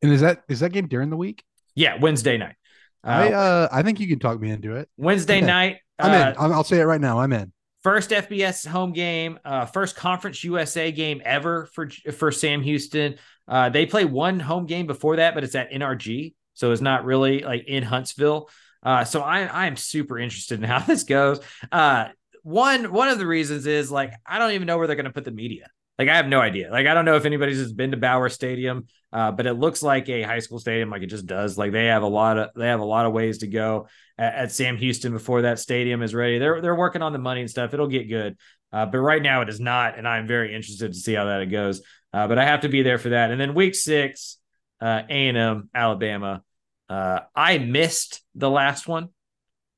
[0.00, 1.44] And is that is that game during the week?
[1.74, 2.56] Yeah, Wednesday night.
[3.02, 4.88] I uh, I think you can talk me into it.
[4.96, 5.46] Wednesday I'm in.
[5.46, 5.76] night.
[5.98, 6.36] I'm uh, in.
[6.38, 7.20] I'll I'll say it right now.
[7.20, 7.52] I'm in.
[7.82, 13.16] First FBS home game, uh, first Conference USA game ever for for Sam Houston.
[13.48, 17.04] Uh, they play one home game before that, but it's at NRG, so it's not
[17.04, 18.50] really like in Huntsville.
[18.82, 21.40] Uh, so I I am super interested in how this goes.
[21.72, 22.08] Uh,
[22.42, 25.12] one one of the reasons is like I don't even know where they're going to
[25.12, 25.68] put the media.
[26.00, 26.70] Like I have no idea.
[26.70, 29.82] Like I don't know if anybody's just been to Bowers Stadium, uh, but it looks
[29.82, 31.58] like a high school stadium, like it just does.
[31.58, 33.86] Like they have a lot of they have a lot of ways to go
[34.16, 36.38] at, at Sam Houston before that stadium is ready.
[36.38, 37.74] They're they're working on the money and stuff.
[37.74, 38.38] It'll get good,
[38.72, 41.44] uh, but right now it is not, and I'm very interested to see how that
[41.50, 41.82] goes.
[42.14, 43.30] Uh, but I have to be there for that.
[43.30, 44.38] And then week six,
[44.80, 46.42] uh, A and M, Alabama.
[46.88, 49.10] Uh, I missed the last one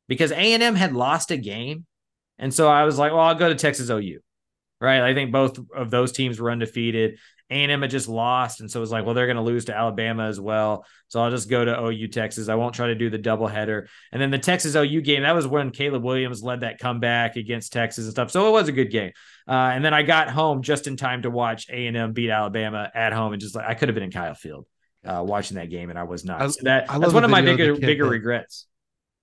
[0.07, 1.85] because A and M had lost a game,
[2.39, 4.21] and so I was like, well, I'll go to Texas OU
[4.83, 5.01] right?
[5.01, 7.19] I think both of those teams were undefeated.
[7.51, 9.77] A&M had just lost, and so it was like, well, they're going to lose to
[9.77, 10.87] Alabama as well.
[11.09, 12.49] So I'll just go to OU Texas.
[12.49, 13.89] I won't try to do the doubleheader.
[14.11, 17.71] And then the Texas OU game, that was when Caleb Williams led that comeback against
[17.75, 18.31] Texas and stuff.
[18.31, 19.13] So it was a good game.
[19.47, 23.13] Uh, and then I got home just in time to watch A&M beat Alabama at
[23.13, 24.67] home, and just like I could have been in Kyle Field
[25.05, 26.41] uh, watching that game, and I was not.
[26.41, 28.67] I- So that I that's one of my video of bigger bigger that- regrets.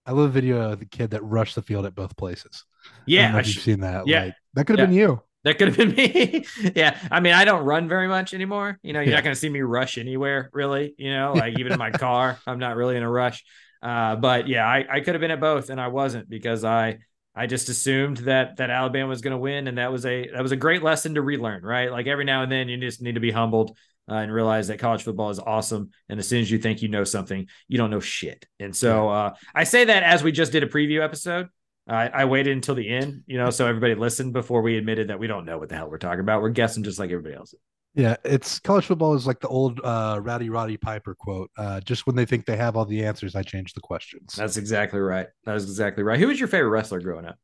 [0.05, 2.63] I love a video of the kid that rushed the field at both places.
[2.85, 4.07] I don't Yeah, know I if you've seen that.
[4.07, 4.25] yeah.
[4.25, 5.21] Like, that could have been you.
[5.43, 6.45] That could have been me.
[6.75, 6.99] yeah.
[7.09, 8.77] I mean, I don't run very much anymore.
[8.83, 9.15] You know, you're Yeah.
[9.15, 10.93] not going to see me rush anywhere, really.
[10.97, 13.43] You know, like even in my car, I'm not really in a rush.
[13.81, 16.97] Uh, but yeah, I, I could have been at both, and I wasn't because I
[17.33, 20.41] I just assumed that that Alabama was going to win, and that was a that
[20.43, 21.89] was a great lesson to relearn, right?
[21.89, 23.77] Like every now and then, you just need to be humbled
[24.11, 25.91] uh, and realize that college football is awesome.
[26.09, 28.45] And as soon as you think you know something, you don't know shit.
[28.59, 31.47] And so uh, I say that as we just did a preview episode.
[31.89, 35.19] I, I waited until the end, you know, so everybody listened before we admitted that
[35.19, 36.41] we don't know what the hell we're talking about.
[36.41, 37.53] We're guessing just like everybody else.
[37.95, 41.49] Yeah, it's college football is like the old uh, Rowdy Roddy Piper quote.
[41.57, 44.35] Uh, just when they think they have all the answers, I change the questions.
[44.35, 45.27] That's exactly right.
[45.45, 46.19] That is exactly right.
[46.19, 47.37] Who was your favorite wrestler growing up?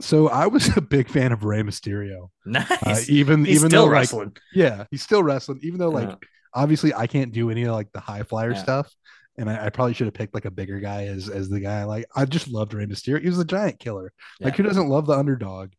[0.00, 2.30] So I was a big fan of Rey Mysterio.
[2.46, 2.70] Nice.
[2.70, 4.36] Uh, even He's even still though like wrestling.
[4.54, 5.60] yeah, he's still wrestling.
[5.62, 6.14] Even though like Yeah.
[6.54, 8.62] obviously I can't do any of like the high flyer Yeah.
[8.62, 8.94] stuff,
[9.36, 11.84] and I, I probably should have picked like a bigger guy as as the guy.
[11.84, 13.22] Like I just loved Rey Mysterio.
[13.22, 14.12] He was a giant killer.
[14.40, 15.70] Like who doesn't love the underdog?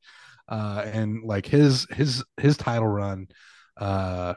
[0.47, 3.27] Uh, and like his his his title run,
[3.77, 4.35] uh,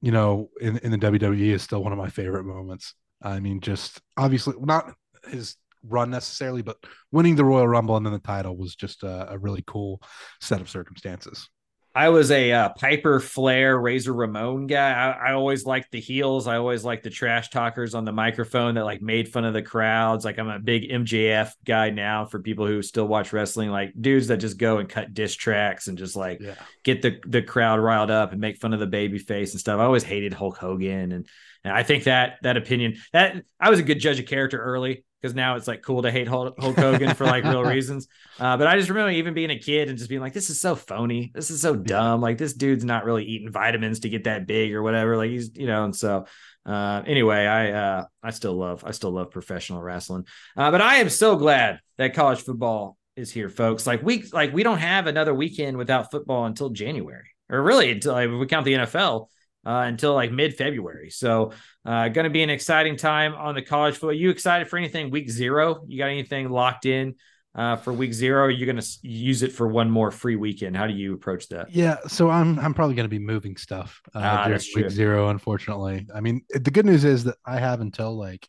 [0.00, 2.94] you know, in in the WWE is still one of my favorite moments.
[3.22, 4.94] I mean, just obviously not
[5.28, 5.56] his
[5.88, 6.78] run necessarily, but
[7.10, 10.00] winning the Royal Rumble and then the title was just a, a really cool
[10.40, 11.48] set of circumstances.
[11.94, 14.92] I was a uh, Piper Flair Razor Ramon guy.
[14.92, 16.46] I, I always liked the heels.
[16.46, 19.62] I always liked the trash talkers on the microphone that like made fun of the
[19.62, 20.24] crowds.
[20.24, 24.28] Like I'm a big MJF guy now for people who still watch wrestling, like dudes
[24.28, 26.54] that just go and cut diss tracks and just like Yeah.
[26.82, 29.78] get the the crowd riled up and make fun of the baby face and stuff.
[29.78, 31.26] I always hated Hulk Hogan and
[31.64, 35.04] and I think that that opinion that I was a good judge of character early
[35.22, 38.08] because now it's like cool to hate Hulk, Hulk Hogan for like real reasons.
[38.40, 40.60] Uh, but I just remember even being a kid and just being like, this is
[40.60, 41.30] so phony.
[41.32, 42.20] This is so dumb.
[42.20, 45.16] Like this dude's not really eating vitamins to get that big or whatever.
[45.16, 46.26] Like he's, you know, and so
[46.66, 50.26] uh, anyway, I uh, I still love I still love professional wrestling.
[50.56, 53.86] Uh, but I am so glad that college football is here, folks.
[53.86, 58.12] Like we like we don't have another weekend without football until January, or really until
[58.12, 59.26] like, if we count the NFL
[59.66, 61.10] uh, until like mid February.
[61.10, 61.52] So,
[61.84, 64.12] uh, going to be an exciting time on the college football.
[64.12, 65.84] You excited for anything week zero?
[65.86, 67.14] You got anything locked in
[67.54, 68.48] uh, for week zero?
[68.48, 70.76] You're going to use it for one more free weekend?
[70.76, 71.70] How do you approach that?
[71.70, 74.90] Yeah, so I'm I'm probably going to be moving stuff uh, Ah, during week true.
[74.90, 75.28] zero.
[75.28, 78.48] Unfortunately, I mean the good news is that I have until like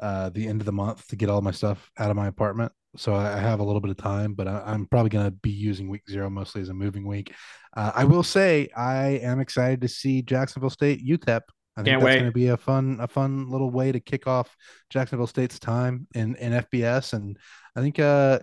[0.00, 2.72] uh, the end of the month to get all my stuff out of my apartment,
[2.96, 4.34] so I have a little bit of time.
[4.34, 7.34] But I, I'm probably going to be using week zero mostly as a moving week.
[7.76, 11.42] Uh, I will say I am excited to see Jacksonville State UTEP.
[11.76, 12.18] I think Can't that's wait.
[12.18, 14.54] going to be a fun a fun little way to kick off
[14.90, 17.38] Jacksonville State's time in in FBS, and
[17.76, 18.40] I think uh,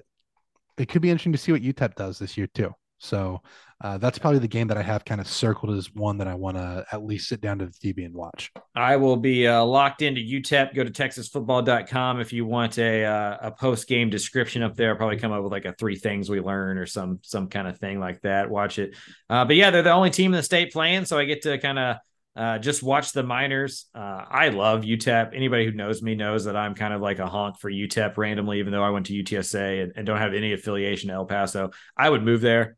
[0.77, 2.73] it could be interesting to see what UTEP does this year too.
[2.99, 3.41] So
[3.80, 6.34] uh, that's probably the game that I have kind of circled as one that I
[6.34, 8.51] want to at least sit down to the TV and watch.
[8.75, 10.73] I will be uh, locked into UTEP.
[10.73, 14.91] Go to texasfootball.com if you want a uh, a post game description up there.
[14.91, 17.67] I'll probably come up with like a three things we learn or some some kind
[17.67, 18.49] of thing like that.
[18.49, 18.95] Watch it.
[19.30, 21.59] Uh, but yeah, they're the only team in the state playing, so I get to
[21.59, 21.97] kind of
[22.36, 23.86] uh, just watch the minors.
[23.93, 25.36] Uh, I love UTEP.
[25.36, 28.59] Anybody who knows me knows that I'm kind of like a honk for UTEP randomly,
[28.59, 31.71] even though I went to UTSA and, and don't have any affiliation to El Paso.
[31.95, 32.78] I would move there.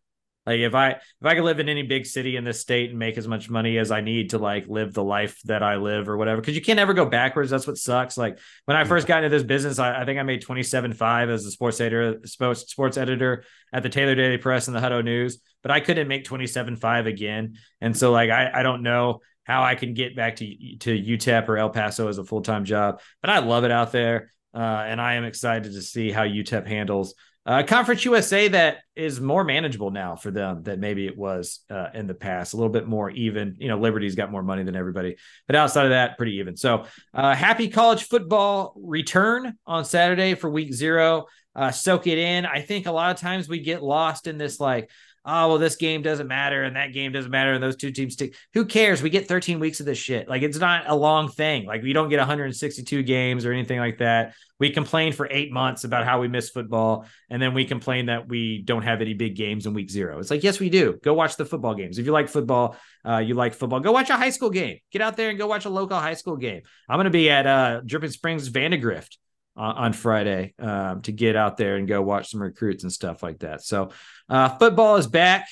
[0.50, 2.98] Like if I if I could live in any big city in this state and
[2.98, 6.10] make as much money as I need to like live the life that I live
[6.10, 7.52] or whatever, because you can't ever go backwards.
[7.52, 8.18] That's what sucks.
[8.18, 10.92] Like when I first got into this business, I, I think I made twenty seven
[10.92, 14.82] five as a sports editor, sports sports editor at the Taylor Daily Press and the
[14.82, 17.54] Hutto News, but I couldn't make twenty seven five again.
[17.80, 21.48] And so like I I don't know how I can get back to to UTEP
[21.48, 24.58] or El Paso as a full time job, but I love it out there, uh,
[24.58, 27.14] and I am excited to see how UTEP handles
[27.46, 31.88] uh, Conference USA that is more manageable now for them than maybe it was uh,
[31.94, 32.54] in the past.
[32.54, 33.56] A little bit more even.
[33.60, 35.16] You know, Liberty's got more money than everybody,
[35.48, 36.58] but outside of that, pretty even.
[36.58, 41.26] So, uh, happy college football return on Saturday for Week Zero.
[41.56, 42.46] Uh, soak it in.
[42.46, 44.90] I think a lot of times we get lost in this like
[45.26, 48.14] oh well this game doesn't matter and that game doesn't matter and those two teams
[48.14, 48.36] stick.
[48.54, 49.02] Who cares?
[49.02, 50.28] We get 13 weeks of this shit.
[50.28, 51.66] Like it's not a long thing.
[51.66, 54.34] Like we don't get 162 games or anything like that.
[54.60, 58.28] We complain for eight months about how we miss football and then we complain that
[58.28, 60.20] we don't have any big games in week zero.
[60.20, 61.00] It's like yes we do.
[61.04, 62.00] Go watch the football games.
[62.00, 64.80] If you like football uh, you like football go watch a high school game.
[64.92, 66.62] Get out there and go watch a local high school game.
[66.88, 69.18] I'm going to be at uh, dripping springs vandegrift
[69.60, 73.40] on Friday um, to get out there and go watch some recruits and stuff like
[73.40, 73.62] that.
[73.62, 73.90] So,
[74.30, 75.48] uh, football is back.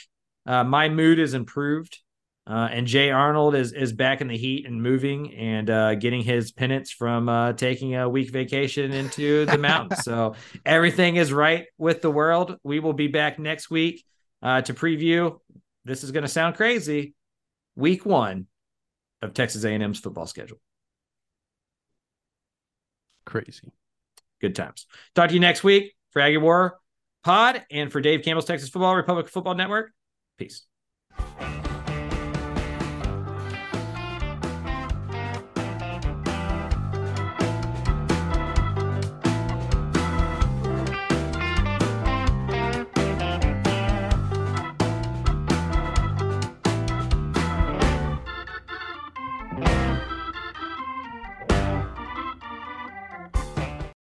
[0.45, 1.99] Uh, my mood is improved,
[2.45, 6.21] uh, and Jay Arnold is is back in the heat and moving and uh, getting
[6.21, 10.03] his penance from uh, taking a week vacation into the mountains.
[10.03, 12.57] so everything is right with the world.
[12.63, 14.05] We will be back next week
[14.41, 15.39] uh, to preview.
[15.83, 17.13] This is going to sound crazy.
[17.75, 18.47] Week one
[19.21, 20.59] of Texas A&M's football schedule.
[23.25, 23.71] Crazy.
[24.39, 24.85] Good times.
[25.15, 26.79] Talk to you next week for Aggie War
[27.23, 29.91] Pod and for Dave Campbell's Texas Football Republic Football Network.
[30.37, 30.63] Peace.